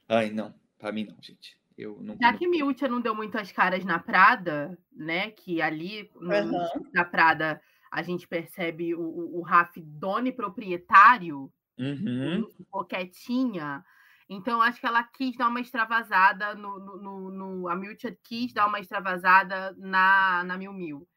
[0.08, 0.54] Ai, não.
[0.78, 1.58] Pra mim, não, gente.
[1.78, 2.18] Eu não.
[2.22, 5.32] Já que Miúcha não deu muitas caras na Prada, né?
[5.32, 6.90] Que ali no, uhum.
[6.94, 7.62] na Prada
[7.92, 12.48] a gente percebe o, o, o Raf Doni proprietário, uhum.
[12.88, 13.84] quietinha
[14.28, 16.80] então, acho que ela quis dar uma extravasada no.
[16.80, 21.08] no, no, a Miltia quis dar uma extravasada na, na Mil Mil.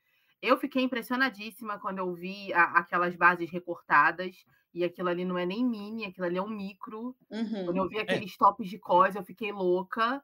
[0.43, 4.37] Eu fiquei impressionadíssima quando eu vi a, aquelas bases recortadas.
[4.75, 7.17] E aquilo ali não é nem mini, aquilo ali é um micro.
[7.31, 7.65] Uhum.
[7.65, 8.03] Quando eu vi é.
[8.03, 8.37] aqueles é.
[8.39, 10.23] tops de cós, eu fiquei louca.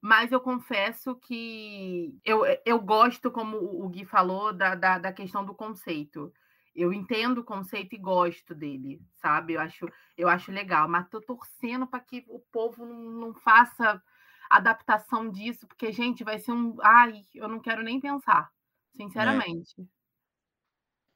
[0.00, 5.46] Mas eu confesso que eu, eu gosto, como o Gui falou, da, da, da questão
[5.46, 6.30] do conceito
[6.74, 9.54] eu entendo o conceito e gosto dele, sabe?
[9.54, 14.02] Eu acho, eu acho legal, mas tô torcendo para que o povo não, não, faça
[14.50, 16.76] adaptação disso, porque, gente, vai ser um.
[16.82, 18.50] Ai, eu não quero nem pensar,
[18.92, 19.80] sinceramente.
[19.80, 19.84] É.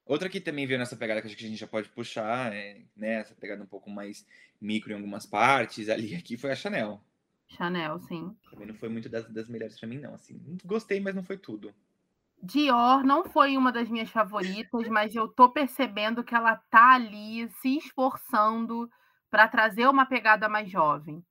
[0.04, 2.82] Outra que também veio nessa pegada que acho que a gente já pode puxar, é,
[2.96, 3.14] né?
[3.14, 4.24] Essa pegada um pouco mais
[4.61, 7.02] micro em algumas partes, ali aqui foi a Chanel.
[7.48, 8.34] Chanel, sim.
[8.50, 10.14] Também não foi muito das, das melhores para mim, não.
[10.14, 11.74] Assim, gostei, mas não foi tudo.
[12.43, 17.49] Dior não foi uma das minhas favoritas, mas eu tô percebendo que ela tá ali
[17.61, 18.89] se esforçando
[19.30, 21.22] para trazer uma pegada mais jovem.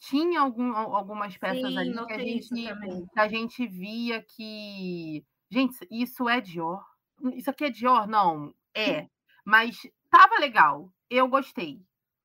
[0.00, 5.86] Tinha algum, algumas peças Sim, ali que a, gente, que a gente via que Gente,
[5.90, 6.82] isso é Dior?
[7.34, 8.08] Isso aqui é Dior?
[8.08, 9.06] Não, é.
[9.44, 9.76] Mas
[10.10, 10.88] tava legal.
[11.10, 11.78] Eu gostei.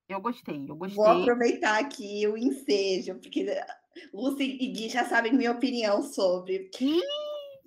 [0.08, 0.96] Eu gostei, eu gostei.
[0.96, 3.46] Vou aproveitar aqui o ensejo, porque
[4.14, 6.70] Lucy e Gui já sabem minha opinião sobre.
[6.70, 7.02] Que?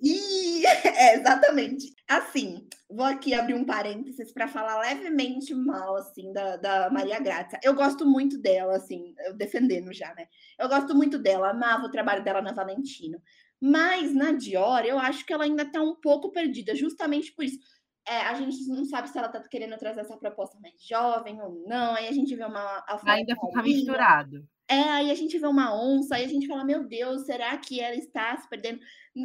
[0.02, 1.94] E é, exatamente.
[2.08, 7.60] Assim, vou aqui abrir um parênteses para falar levemente mal assim da, da Maria Grazia.
[7.62, 10.26] Eu gosto muito dela, assim, eu defendendo já, né?
[10.58, 13.22] Eu gosto muito dela, amava o trabalho dela na Valentino.
[13.60, 17.60] Mas na Dior, eu acho que ela ainda está um pouco perdida, justamente por isso.
[18.06, 21.62] É, a gente não sabe se ela está querendo trazer essa proposta mais jovem ou
[21.68, 21.94] não.
[21.94, 22.84] Aí a gente vê uma.
[23.06, 24.44] Ainda fica misturado.
[24.72, 27.78] É, aí a gente vê uma onça, aí a gente fala, meu Deus, será que
[27.78, 28.80] ela está se perdendo?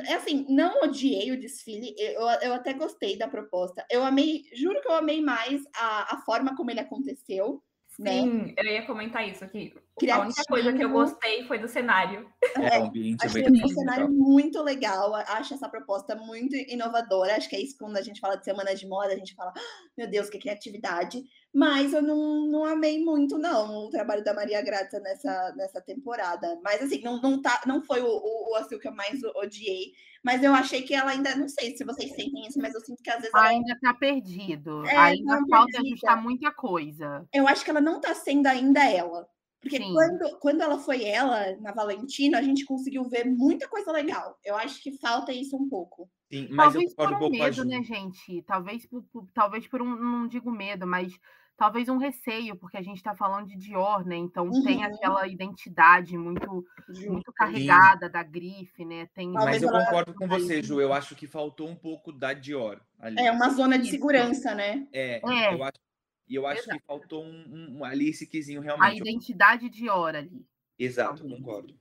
[0.06, 3.86] É assim, não odiei o desfile, eu, eu até gostei da proposta.
[3.90, 7.64] Eu amei, juro que eu amei mais a, a forma como ele aconteceu.
[7.98, 8.22] Né?
[8.22, 8.54] Sim, né?
[8.58, 9.74] eu ia comentar isso aqui.
[9.98, 10.22] Criativo.
[10.22, 12.30] A única coisa que eu gostei foi do cenário.
[12.56, 15.16] É, é ambiente achei é um cenário muito legal.
[15.16, 17.36] Acho essa proposta muito inovadora.
[17.36, 19.52] Acho que é isso quando a gente fala de semana de moda, a gente fala,
[19.56, 19.62] ah,
[19.98, 21.24] meu Deus, que criatividade.
[21.54, 26.60] Mas eu não, não amei muito, não, o trabalho da Maria Grata nessa, nessa temporada.
[26.64, 29.94] Mas assim, não, não, tá, não foi o, o, o assim, que eu mais odiei.
[30.24, 33.02] Mas eu achei que ela ainda, não sei se vocês sentem isso, mas eu sinto
[33.02, 33.34] que às vezes.
[33.34, 33.48] Ela...
[33.48, 34.86] Ainda tá perdido.
[34.86, 35.88] É, ainda tá falta perdida.
[35.88, 37.26] ajustar muita coisa.
[37.34, 39.28] Eu acho que ela não tá sendo ainda ela.
[39.70, 44.38] Porque quando, quando ela foi ela, na Valentina, a gente conseguiu ver muita coisa legal.
[44.44, 46.10] Eu acho que falta isso um pouco.
[46.32, 48.42] Sim, mas talvez por um, um medo, né, gente?
[48.44, 51.18] Talvez por, por, talvez por um, não digo medo, mas
[51.58, 54.16] talvez um receio, porque a gente está falando de Dior, né?
[54.16, 54.64] Então uhum.
[54.64, 56.64] tem aquela identidade muito,
[57.08, 58.12] muito carregada Sim.
[58.12, 59.08] da grife, né?
[59.14, 59.32] Tem...
[59.32, 60.80] Mas eu concordo com você, Ju.
[60.80, 63.20] Eu acho que faltou um pouco da Dior ali.
[63.20, 64.88] É uma zona de segurança, né?
[64.94, 65.54] É, é.
[65.54, 65.87] eu acho.
[66.28, 66.80] E eu acho Exato.
[66.80, 68.92] que faltou um, um, ali esse quizinho realmente.
[68.92, 70.46] A identidade Dior ali.
[70.78, 71.74] Exato, concordo.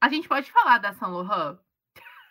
[0.00, 1.58] A gente pode falar da Saint Laurent?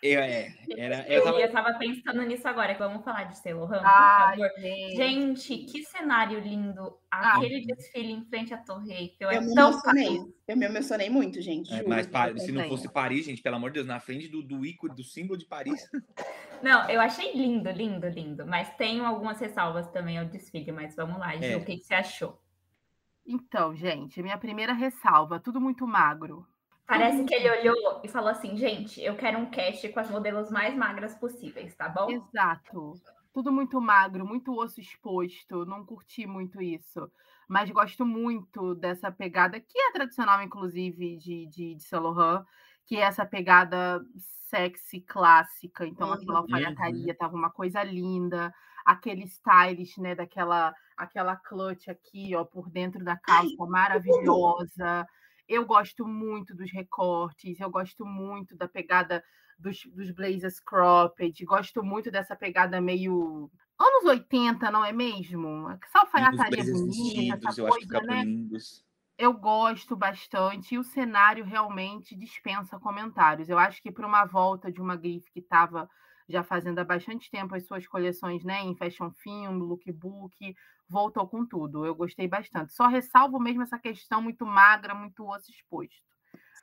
[0.02, 1.68] Eu, é, era, eu, eu tava...
[1.68, 1.78] tava...
[1.78, 4.60] pensando nisso agora, que vamos falar de Saint Laurent, ah, por favor.
[4.60, 4.96] Gente.
[4.96, 5.58] gente.
[5.58, 6.98] que cenário lindo.
[7.08, 7.36] Ah.
[7.36, 7.74] Aquele ah.
[7.76, 9.30] desfile em frente à Torre Eiffel.
[9.30, 10.20] É eu me tão emocionei.
[10.48, 11.72] Eu me emocionei muito, gente.
[11.72, 12.08] É, mas
[12.42, 15.04] se não fosse Paris, gente, pelo amor de Deus, na frente do, do ícone, do
[15.04, 15.80] símbolo de Paris.
[16.62, 18.46] Não, eu achei lindo, lindo, lindo.
[18.46, 21.56] Mas tenho algumas ressalvas também ao desfile, mas vamos lá, Ju, é.
[21.56, 22.40] o que, que você achou?
[23.26, 26.46] Então, gente, minha primeira ressalva, tudo muito magro.
[26.86, 30.50] Parece que ele olhou e falou assim, gente, eu quero um cast com as modelos
[30.50, 32.10] mais magras possíveis, tá bom?
[32.10, 32.94] Exato.
[33.32, 35.64] Tudo muito magro, muito osso exposto.
[35.64, 37.10] Não curti muito isso.
[37.48, 42.44] Mas gosto muito dessa pegada, que é tradicional, inclusive, de, de, de Saint Laurent,
[42.86, 44.00] que é essa pegada
[44.50, 45.86] sexy, clássica.
[45.86, 46.14] Então, uhum.
[46.14, 48.52] aquela alfaiataria tava uma coisa linda.
[48.84, 55.06] Aquele stylish, né, daquela aquela clutch aqui, ó, por dentro da calça, maravilhosa.
[55.48, 59.22] Eu gosto muito dos recortes, eu gosto muito da pegada
[59.58, 65.68] dos, dos blazers cropped, gosto muito dessa pegada meio anos 80, não é mesmo?
[65.84, 68.24] Essa alfaiataria bonita, essa coisa, né?
[68.24, 68.84] Lindos.
[69.18, 73.48] Eu gosto bastante e o cenário realmente dispensa comentários.
[73.48, 75.88] Eu acho que para uma volta de uma grife que estava
[76.28, 80.54] já fazendo há bastante tempo as suas coleções né, em fashion film, lookbook,
[80.92, 81.84] voltou com tudo.
[81.84, 82.74] Eu gostei bastante.
[82.74, 86.12] Só ressalvo mesmo essa questão muito magra, muito osso exposto.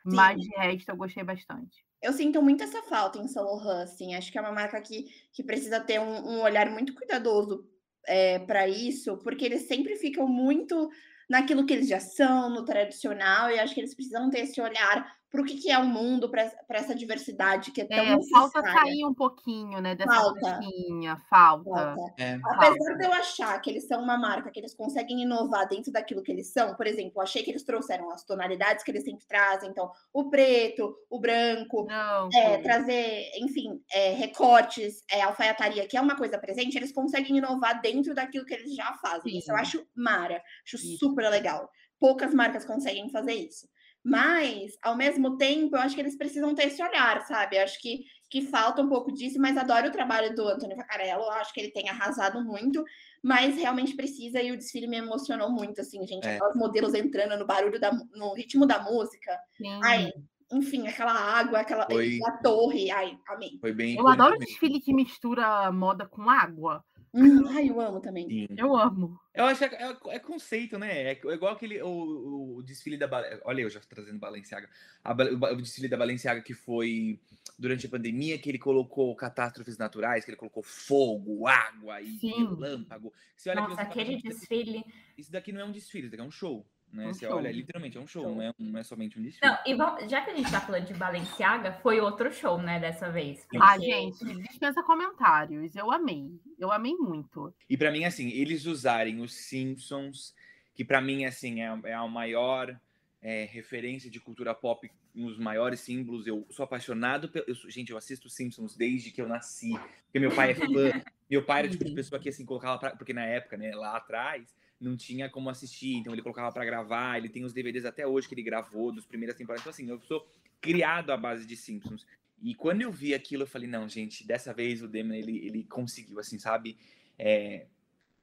[0.08, 0.16] Sim.
[0.16, 1.84] Mas de resto eu gostei bastante.
[2.02, 4.16] Eu sinto muito essa falta em Saint Laurent, assim.
[4.16, 7.68] Acho que é uma marca que, que precisa ter um, um olhar muito cuidadoso
[8.08, 10.90] é, para isso, porque eles sempre ficam muito
[11.30, 15.19] naquilo que eles já são, no tradicional, e acho que eles precisam ter esse olhar
[15.32, 18.62] para o que, que, é o mundo, para essa diversidade que é tão é, Falta
[18.64, 20.40] sair um pouquinho, né, dessa falta.
[20.40, 21.70] Caixinha, falta.
[21.70, 22.22] falta.
[22.22, 22.40] É.
[22.44, 22.96] Apesar falta.
[22.96, 26.32] de eu achar que eles são uma marca, que eles conseguem inovar dentro daquilo que
[26.32, 29.92] eles são, por exemplo, achei que eles trouxeram as tonalidades que eles sempre trazem, então,
[30.12, 36.16] o preto, o branco, Não, é, trazer, enfim, é, recortes, é, alfaiataria, que é uma
[36.16, 39.34] coisa presente, eles conseguem inovar dentro daquilo que eles já fazem.
[39.34, 39.38] Sim.
[39.38, 40.98] Isso eu acho mara, acho isso.
[40.98, 41.70] super legal.
[42.00, 43.68] Poucas marcas conseguem fazer isso.
[44.04, 47.58] Mas, ao mesmo tempo, eu acho que eles precisam ter esse olhar, sabe?
[47.58, 51.24] Eu acho que, que falta um pouco disso, mas adoro o trabalho do Antônio Vacarello.
[51.24, 52.84] Eu acho que ele tem arrasado muito,
[53.22, 56.26] mas realmente precisa, e o desfile me emocionou muito, assim, gente.
[56.26, 56.38] É.
[56.38, 59.38] Aqueles modelos entrando no barulho, da, no ritmo da música.
[59.58, 59.80] Sim.
[59.84, 60.12] Ai,
[60.52, 62.20] enfim, aquela água, aquela foi...
[62.26, 62.90] a torre.
[62.90, 63.58] Ai, amém.
[63.62, 63.96] Foi bem.
[63.96, 66.84] Eu adoro o desfile que mistura moda com água.
[67.14, 68.28] Hum, ai, eu amo também.
[68.28, 68.48] Sim.
[68.56, 69.20] Eu amo.
[69.34, 71.12] Eu acho que é, é, é conceito, né?
[71.12, 73.10] É, igual aquele o, o desfile da
[73.46, 74.70] olha eu já trazendo Balenciaga,
[75.04, 77.20] a, o, o desfile da Balenciaga que foi
[77.58, 82.32] durante a pandemia que ele colocou catástrofes naturais, que ele colocou fogo, água e Sim.
[82.32, 83.14] relâmpago.
[83.36, 84.84] Você olha Nossa, aquele desfile.
[85.18, 86.66] Isso daqui não é um desfile, isso daqui é um show.
[86.92, 87.08] Né?
[87.08, 87.36] Um Você show.
[87.38, 88.36] olha, literalmente é um show, Show.
[88.36, 89.46] Não, é, não é somente um desfile.
[89.48, 92.80] Não, e bom, já que a gente tá falando de Balenciaga, foi outro show, né,
[92.80, 93.46] dessa vez.
[93.60, 95.76] Ah, porque- gente, dispensa comentários.
[95.76, 96.32] Eu amei.
[96.58, 97.54] Eu amei muito.
[97.70, 100.34] E pra mim, assim, eles usarem os Simpsons,
[100.74, 102.76] que pra mim, assim, é, é a maior
[103.22, 106.26] é, referência de cultura pop, um dos maiores símbolos.
[106.26, 107.44] Eu sou apaixonado pelo.
[107.50, 109.72] eu sou- gente, eu assisto os Simpsons desde que eu nasci.
[110.06, 110.64] Porque meu pai é fã.
[111.30, 111.96] meu pai era o tipo de Uhum.
[111.98, 112.80] pessoa que, assim, colocava.
[112.80, 115.96] Pra, porque na época, né, lá atrás, não tinha como assistir.
[115.96, 117.18] Então ele colocava pra gravar.
[117.18, 119.62] Ele tem os DVDs até hoje que ele gravou, dos primeiras temporadas.
[119.62, 120.28] Então, assim, eu sou
[120.62, 122.06] criado à base de Simpsons.
[122.42, 125.64] E quando eu vi aquilo, eu falei, não, gente, dessa vez o Damon, ele, ele
[125.66, 126.78] conseguiu, assim, sabe?
[127.18, 127.66] É,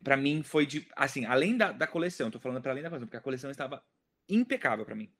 [0.03, 3.07] para mim foi de, assim, além da, da coleção, tô falando para além da coleção,
[3.07, 3.83] porque a coleção estava
[4.29, 5.11] impecável para mim.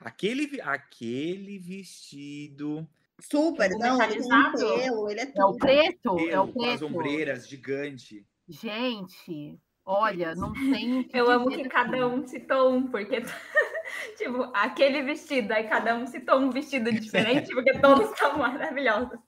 [0.00, 2.86] Aquele, aquele vestido,
[3.20, 4.58] Super, O não, ele metalizado?
[4.58, 6.18] pelo, ele é É o preto?
[6.28, 6.86] É o com as preto.
[6.86, 8.26] ombreiras, gigante.
[8.48, 11.08] Gente, olha, não tem.
[11.12, 13.22] Eu amo que cada um citou um, porque,
[14.16, 19.18] tipo, aquele vestido, aí cada um citou um vestido diferente, porque todos são maravilhosos.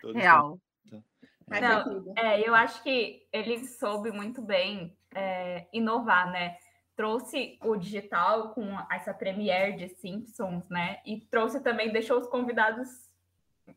[0.00, 0.58] Todos Real.
[1.48, 2.40] Mas Não, é.
[2.40, 6.56] É, eu acho que ele soube muito bem é, inovar, né?
[6.96, 11.00] Trouxe o digital com essa premiere de Simpsons, né?
[11.04, 12.88] E trouxe também, deixou os convidados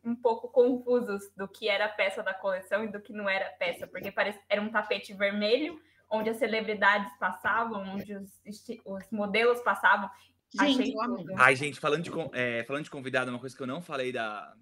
[0.04, 3.86] um pouco confusos do que era peça da coleção e do que não era peça,
[3.86, 5.80] porque parece, era um tapete vermelho,
[6.10, 8.40] onde as celebridades passavam, onde os,
[8.84, 10.10] os modelos passavam.
[10.50, 10.94] Gente.
[11.36, 14.54] Ai, gente, falando de, é, falando de convidado, uma coisa que eu não falei da,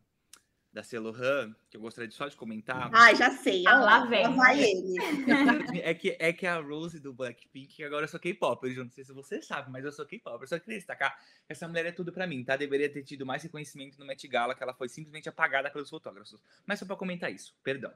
[0.76, 2.90] da Celohan, que eu gostaria de só de comentar.
[2.92, 3.64] Ai, já sei.
[3.66, 4.24] Ah, lá vem.
[4.24, 4.94] Lá vai ele.
[5.82, 8.68] É que, é que a Rose do Blackpink, agora eu sou K-pop.
[8.68, 10.42] Eu não sei se você sabe, mas eu sou K-pop.
[10.42, 11.16] Eu só queria destacar
[11.46, 12.56] que essa mulher é tudo pra mim, tá?
[12.56, 16.38] Deveria ter tido mais reconhecimento no Met Gala, que ela foi simplesmente apagada pelos fotógrafos.
[16.66, 17.92] Mas só pra comentar isso, perdão.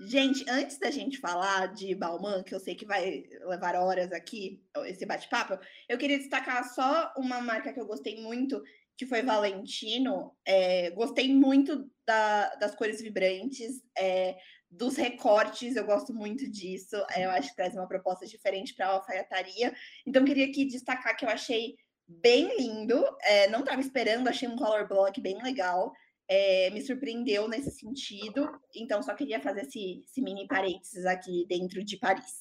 [0.00, 4.62] Gente, antes da gente falar de Balmain, que eu sei que vai levar horas aqui,
[4.84, 8.62] esse bate-papo, eu queria destacar só uma marca que eu gostei muito,
[8.96, 10.34] que foi Valentino.
[10.46, 14.36] É, gostei muito da- das cores vibrantes, é,
[14.70, 16.96] dos recortes, eu gosto muito disso.
[17.10, 19.74] é, eu acho que traz uma proposta diferente para a alfaiataria.
[20.06, 21.74] Então, queria aqui destacar que eu achei
[22.08, 23.04] bem lindo.
[23.22, 25.92] é, não estava esperando, achei um color block bem legal.
[26.28, 28.50] é, me surpreendeu nesse sentido.
[28.74, 32.40] Então, só queria fazer esse, esse mini parênteses aqui dentro de Paris.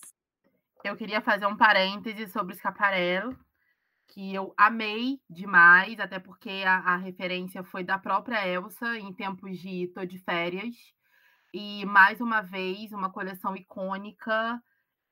[0.83, 3.37] Eu queria fazer um parêntese sobre o Scaparello,
[4.15, 9.59] que eu amei demais, até porque a, a referência foi da própria Elsa em tempos
[9.59, 10.73] de Tô de Férias.
[11.53, 14.63] E mais uma vez, uma coleção icônica.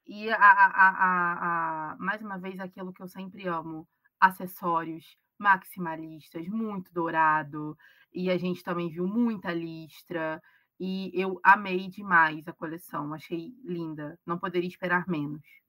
[0.07, 3.85] E a, a, a, mais uma vez aquilo que eu sempre amo:
[4.21, 7.77] acessórios maximalistas, muito dourado.
[8.13, 10.41] E a gente também viu muita listra.
[10.79, 14.17] E eu amei demais a coleção, achei linda.
[14.25, 15.62] Não poderia esperar menos.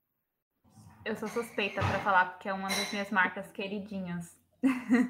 [1.05, 4.35] Eu sou suspeita para falar, porque é uma das minhas marcas queridinhas.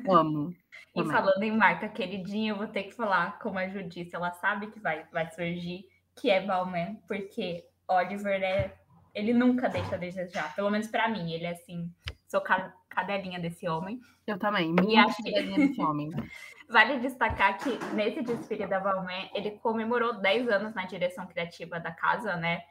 [0.09, 0.53] Amo.
[0.93, 4.31] E falando em marca queridinha, eu vou ter que falar, como a Ju disse, ela
[4.31, 5.85] sabe que vai, vai surgir,
[6.15, 8.75] que é Balmain, porque Oliver, é,
[9.13, 10.53] ele nunca deixa a desejar.
[10.55, 11.89] Pelo menos pra mim, ele é assim,
[12.27, 13.99] sou ca- cadelinha desse homem.
[14.27, 14.67] Eu também.
[14.67, 16.09] Muito acho que- cadelinha desse homem.
[16.67, 21.91] Vale destacar que nesse desfile da Balmain, ele comemorou 10 anos na direção criativa da
[21.91, 22.61] casa, né?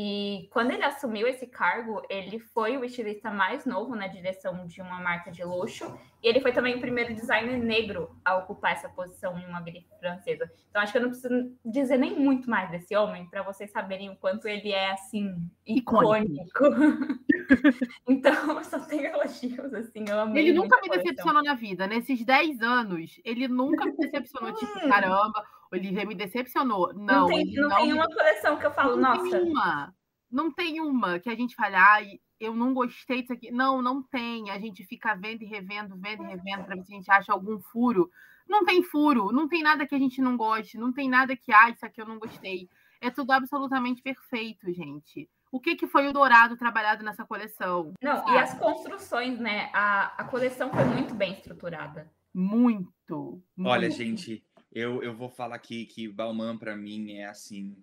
[0.00, 4.80] E quando ele assumiu esse cargo, ele foi o estilista mais novo na direção de
[4.80, 5.92] uma marca de luxo.
[6.22, 9.88] E ele foi também o primeiro designer negro a ocupar essa posição em uma grife
[9.98, 10.48] francesa.
[10.70, 14.08] Então, acho que eu não preciso dizer nem muito mais desse homem para vocês saberem
[14.08, 15.34] o quanto ele é, assim,
[15.66, 16.44] Icônico.
[16.44, 17.18] icônico.
[18.08, 21.02] então, só tenho elogios, assim, eu amei Ele nunca me coleção.
[21.02, 21.88] decepcionou na vida.
[21.88, 24.54] Nesses 10 anos, ele nunca me decepcionou.
[24.54, 24.88] tipo, Hum.
[24.88, 26.92] caramba, Olivier me decepcionou.
[26.94, 29.94] Não, Não, tem, não tem uma coleção que eu falo, não nossa, tem uma.
[30.30, 33.50] Não tem uma que a gente fale, ai, eu não gostei disso aqui.
[33.50, 34.50] Não, não tem.
[34.50, 37.32] A gente fica vendo e revendo, vendo e revendo, para ver se a gente acha
[37.32, 38.10] algum furo.
[38.48, 41.52] Não tem furo, não tem nada que a gente não goste, não tem nada que,
[41.52, 42.68] ah, isso aqui eu não gostei.
[43.00, 45.28] É tudo absolutamente perfeito, gente.
[45.52, 47.92] O que, que foi o dourado trabalhado nessa coleção?
[48.02, 48.32] Não, sabe?
[48.32, 49.70] e as construções, né?
[49.72, 52.10] A, a coleção foi muito bem estruturada.
[52.34, 53.42] Muito.
[53.58, 53.96] Olha, muito.
[53.96, 57.76] gente, eu, eu vou falar aqui que Balmain, pra mim, é assim.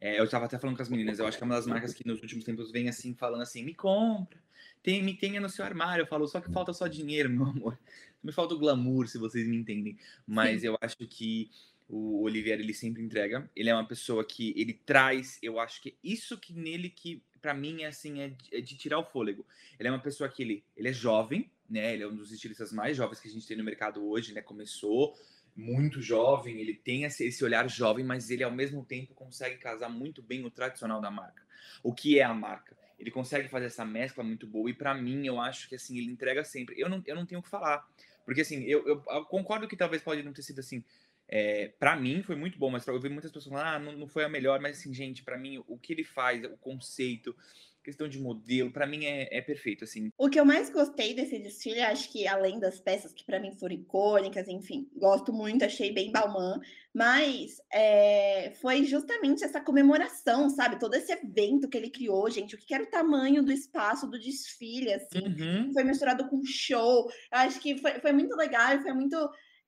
[0.00, 1.92] é, eu tava até falando com as meninas, eu acho que é uma das marcas
[1.92, 4.38] que nos últimos tempos vem assim, falando assim: me compra,
[4.82, 6.02] tem, me tenha no seu armário.
[6.02, 7.78] Eu falo, só que falta só dinheiro, meu amor.
[8.22, 9.96] Me falta o glamour, se vocês me entendem.
[10.26, 11.50] Mas eu acho que
[11.88, 13.50] o Olivier, ele sempre entrega.
[13.54, 17.52] Ele é uma pessoa que ele traz, eu acho que isso que nele que, pra
[17.52, 19.44] mim, é assim, é de, é de tirar o fôlego.
[19.78, 21.94] Ele é uma pessoa que ele, ele é jovem, né?
[21.94, 24.40] Ele é um dos estilistas mais jovens que a gente tem no mercado hoje, né?
[24.40, 25.16] Começou
[25.56, 30.22] muito jovem, ele tem esse, olhar jovem, mas ele ao mesmo tempo consegue casar muito
[30.22, 31.42] bem o tradicional da marca.
[31.82, 32.76] O que é a marca?
[33.00, 36.12] ele consegue fazer essa mescla muito boa, e para mim, eu acho que, assim, ele
[36.12, 36.78] entrega sempre.
[36.78, 37.88] Eu não, eu não tenho o que falar,
[38.26, 40.84] porque, assim, eu, eu, eu concordo que talvez pode não ter sido, assim,
[41.26, 44.06] é, para mim foi muito bom, mas eu vi muitas pessoas falando, ah, não, não
[44.06, 47.34] foi a melhor, mas, assim, gente, para mim, o que ele faz, o conceito,
[47.82, 50.10] questão de modelo, para mim é, é, perfeito, assim.
[50.18, 53.52] O que eu mais gostei desse desfile, acho que além das peças que para mim
[53.52, 56.60] foram icônicas, enfim, gosto muito, achei bem Balmain,
[56.94, 60.78] mas é, foi justamente essa comemoração, sabe?
[60.78, 64.18] Todo esse evento que ele criou, gente, o que era o tamanho do espaço do
[64.18, 65.72] desfile, assim, uhum.
[65.72, 69.14] foi misturado com show, eu acho que foi, foi muito legal, foi muito,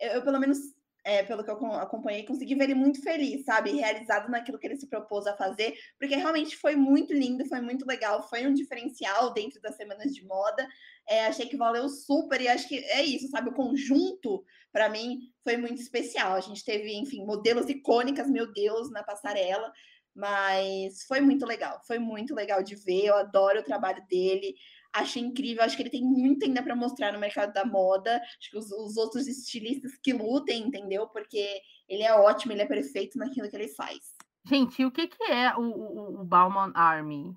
[0.01, 0.59] eu, eu pelo menos
[1.05, 3.73] é, pelo que eu acompanhei, consegui ver ele muito feliz, sabe?
[3.73, 7.87] Realizado naquilo que ele se propôs a fazer, porque realmente foi muito lindo, foi muito
[7.87, 10.67] legal, foi um diferencial dentro das semanas de moda.
[11.09, 13.51] É, achei que valeu super e acho que é isso, sabe?
[13.51, 16.35] O conjunto, para mim, foi muito especial.
[16.35, 19.73] A gente teve, enfim, modelos icônicas, meu Deus, na passarela.
[20.15, 23.07] Mas foi muito legal, foi muito legal de ver.
[23.07, 24.55] Eu adoro o trabalho dele.
[24.95, 28.17] Achei incrível, acho que ele tem muito ainda para mostrar no mercado da moda.
[28.17, 31.09] Acho que os, os, outros estilistas que lutem, entendeu?
[31.09, 33.99] Porque ele é ótimo, ele é perfeito naquilo que ele faz.
[34.45, 37.35] Gente, o que, que é o, o, o Bauman Army?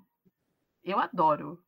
[0.84, 1.58] Eu adoro.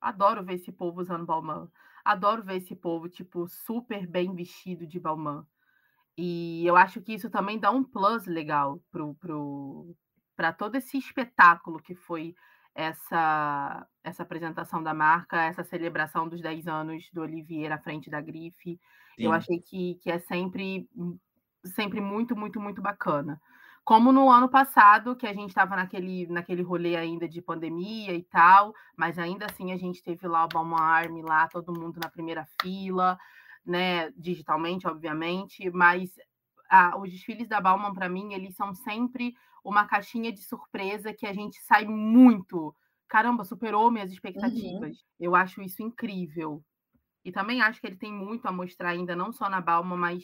[0.00, 1.68] Adoro ver esse povo usando Balmain.
[2.04, 5.42] Adoro ver esse povo, tipo, super bem vestido de Balmain.
[6.16, 9.96] E eu acho que isso também dá um plus legal para pro, pro,
[10.56, 12.34] todo esse espetáculo que foi
[12.76, 18.20] essa, essa apresentação da marca, essa celebração dos 10 anos do Olivier à frente da
[18.20, 18.78] Grife.
[19.16, 19.24] Sim.
[19.24, 20.86] Eu achei que, que é sempre,
[21.64, 23.40] sempre muito, muito, muito bacana.
[23.82, 28.22] Como no ano passado, que a gente estava naquele, naquele rolê ainda de pandemia e
[28.24, 32.10] tal, mas ainda assim a gente teve lá o Balmain Army lá, todo mundo na
[32.10, 33.16] primeira fila,
[33.64, 36.10] né, digitalmente, obviamente, mas
[36.68, 39.34] a, os desfiles da Bauman, para mim, eles são sempre
[39.66, 42.72] uma caixinha de surpresa que a gente sai muito.
[43.08, 44.14] Caramba, superou minhas uhum.
[44.14, 44.96] expectativas.
[44.96, 45.04] Uhum.
[45.18, 46.62] Eu acho isso incrível.
[47.24, 50.22] E também acho que ele tem muito a mostrar ainda, não só na Balma, mas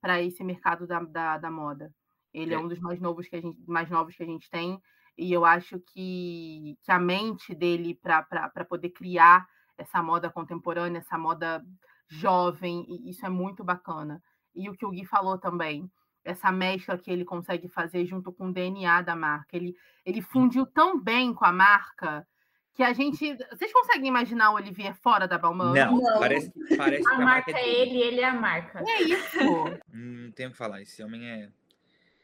[0.00, 1.92] para esse mercado da, da, da, moda.
[2.32, 2.56] Ele é.
[2.56, 4.80] é um dos mais novos que a gente, mais novos que a gente tem.
[5.18, 9.44] E eu acho que, que a mente dele para poder criar
[9.76, 11.64] essa moda contemporânea, essa moda
[12.08, 14.22] jovem, isso é muito bacana.
[14.54, 15.90] E o que o Gui falou também,
[16.24, 19.56] essa mescla que ele consegue fazer junto com o DNA da marca.
[19.56, 22.26] Ele, ele fundiu tão bem com a marca
[22.72, 23.36] que a gente.
[23.50, 25.74] Vocês conseguem imaginar o Olivier fora da Balmain?
[25.74, 26.18] Não, Não.
[26.18, 28.82] parece, parece a, a marca é ele, ele é a marca.
[28.86, 29.38] É isso.
[29.92, 30.82] Não tenho o que falar.
[30.82, 31.50] Esse homem é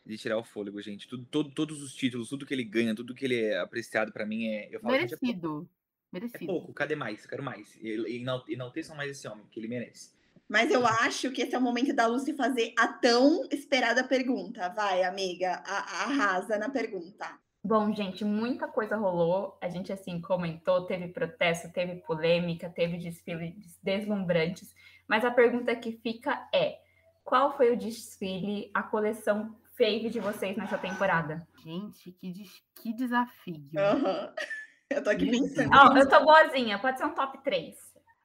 [0.05, 1.07] de tirar o fôlego, gente.
[1.07, 4.26] Tudo, todo, todos os títulos, tudo que ele ganha, tudo que ele é apreciado para
[4.26, 4.68] mim é.
[4.74, 5.68] Eu falo, merecido.
[5.76, 5.80] É
[6.12, 6.42] Merecido.
[6.42, 7.24] É pouco, cadê mais?
[7.24, 7.78] Quero mais.
[7.80, 10.11] E enalteçam mais esse homem, que ele merece.
[10.51, 14.68] Mas eu acho que esse é o momento da Lucy fazer a tão esperada pergunta.
[14.70, 17.24] Vai, amiga, arrasa na pergunta.
[17.62, 19.57] Bom, gente, muita coisa rolou.
[19.61, 24.74] A gente, assim, comentou, teve protesto, teve polêmica, teve desfiles deslumbrantes.
[25.07, 26.80] Mas a pergunta que fica é:
[27.22, 31.46] qual foi o desfile, a coleção fave de vocês nessa temporada?
[31.62, 33.55] Gente, que, des que desafio.
[33.55, 34.32] Uhum.
[34.90, 35.70] Eu tô aqui pensando.
[35.72, 37.76] Oh, eu tô boazinha, pode ser um top 3.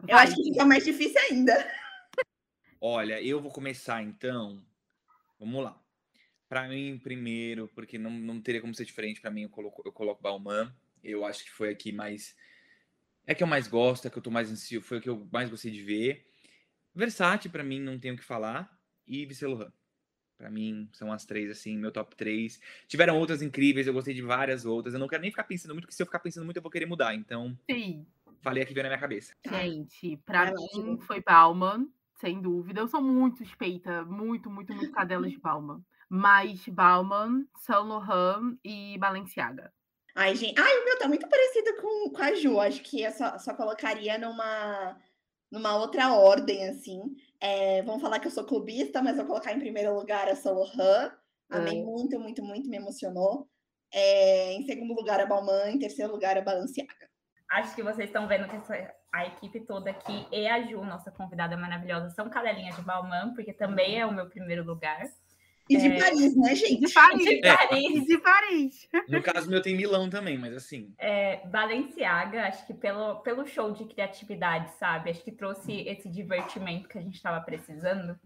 [0.08, 1.54] Eu acho que fica mais difícil ainda.
[2.80, 4.64] Olha, eu vou começar então.
[5.40, 5.82] Vamos lá.
[6.48, 9.92] Para mim, primeiro, porque não, não teria como ser diferente, para mim eu coloco, eu
[9.92, 10.72] coloco Balmain.
[11.04, 12.36] Eu acho que foi aqui mais.
[13.26, 15.28] É que eu mais gosto, é que eu tô mais ansioso, foi o que eu
[15.32, 16.28] mais gostei de ver.
[16.94, 18.72] Versace, para mim, não tenho o que falar.
[19.08, 19.72] E Laurent.
[20.38, 22.60] Pra mim, são as três, assim, meu top três.
[22.88, 24.94] Tiveram outras incríveis, eu gostei de várias outras.
[24.94, 26.72] Eu não quero nem ficar pensando muito, porque se eu ficar pensando muito, eu vou
[26.72, 27.16] querer mudar.
[27.16, 28.06] Então, Sim.
[28.42, 29.34] falei aqui veio na minha cabeça.
[29.50, 31.88] Gente, pra mim foi Bauman
[32.26, 32.82] sem dúvida.
[32.82, 35.80] Eu sou muito suspeita, muito, muito, muito cadela de Bauman.
[36.10, 39.72] Mas Bauman, Saint Laurent e Balenciaga.
[40.16, 40.60] Ai, gente.
[40.60, 42.60] Ai, o meu tá muito parecido com, com a Ju.
[42.60, 44.98] Acho que eu só, só colocaria numa,
[45.52, 47.00] numa outra ordem, assim.
[47.40, 50.56] É, vamos falar que eu sou clubista, mas vou colocar em primeiro lugar a Saint
[50.56, 51.12] Laurent.
[51.48, 51.84] Amei é.
[51.84, 53.48] muito, muito, muito, me emocionou.
[53.94, 55.76] É, em segundo lugar, a Balmain.
[55.76, 57.08] Em terceiro lugar, a Balenciaga.
[57.50, 61.12] Acho que vocês estão vendo que essa, a equipe toda aqui e a Ju, nossa
[61.12, 65.04] convidada maravilhosa, são cadelinhas de Balmain, porque também é o meu primeiro lugar.
[65.70, 66.00] E de é...
[66.00, 66.82] Paris, né, gente?
[66.82, 67.26] De Paris.
[67.26, 67.98] De Paris.
[67.98, 68.06] É.
[68.06, 68.90] De Paris.
[69.10, 70.94] No caso meu tem Milão também, mas assim.
[70.98, 75.10] É, Balenciaga, acho que pelo, pelo show de criatividade, sabe?
[75.10, 78.20] Acho que trouxe esse divertimento que a gente estava precisando.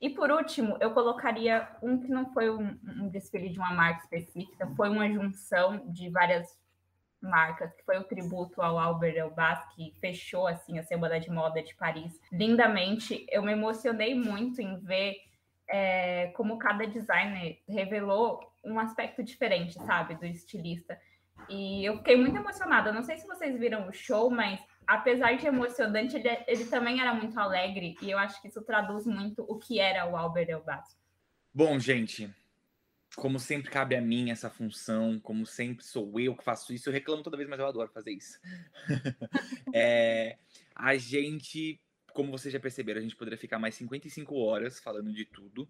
[0.00, 4.02] E por último, eu colocaria um que não foi um, um desfile de uma marca
[4.02, 6.60] específica, foi uma junção de várias
[7.22, 11.62] marcas, que foi o tributo ao Albert Elbaz, que fechou assim a Semana de Moda
[11.62, 13.26] de Paris lindamente.
[13.30, 15.16] Eu me emocionei muito em ver
[15.68, 20.98] é, como cada designer revelou um aspecto diferente, sabe, do estilista.
[21.48, 22.92] E eu fiquei muito emocionada.
[22.92, 27.14] Não sei se vocês viram o show, mas apesar de emocionante, ele, ele também era
[27.14, 27.96] muito alegre.
[28.00, 30.90] E eu acho que isso traduz muito o que era o Albert Elbato.
[31.54, 32.30] Bom, gente,
[33.16, 36.92] como sempre cabe a mim essa função, como sempre sou eu que faço isso, eu
[36.92, 38.38] reclamo toda vez, mas eu adoro fazer isso.
[39.74, 40.38] é,
[40.74, 41.80] a gente,
[42.14, 45.68] como vocês já perceberam, a gente poderia ficar mais 55 horas falando de tudo.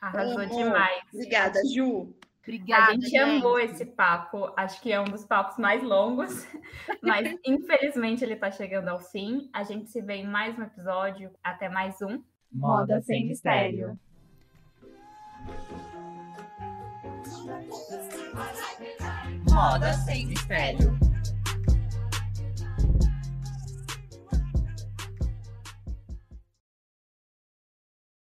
[0.00, 1.02] Arrasou demais.
[1.12, 2.14] Obrigada, Ju.
[2.42, 2.86] Obrigada.
[2.86, 4.52] A gente, gente, amou esse papo.
[4.56, 6.46] Acho que é um dos papos mais longos,
[7.02, 9.48] mas infelizmente ele está chegando ao fim.
[9.52, 11.30] A gente se vê em mais um episódio.
[11.42, 12.22] Até mais um.
[12.52, 13.98] Moda sem mistério.
[19.50, 21.01] Moda sem mistério.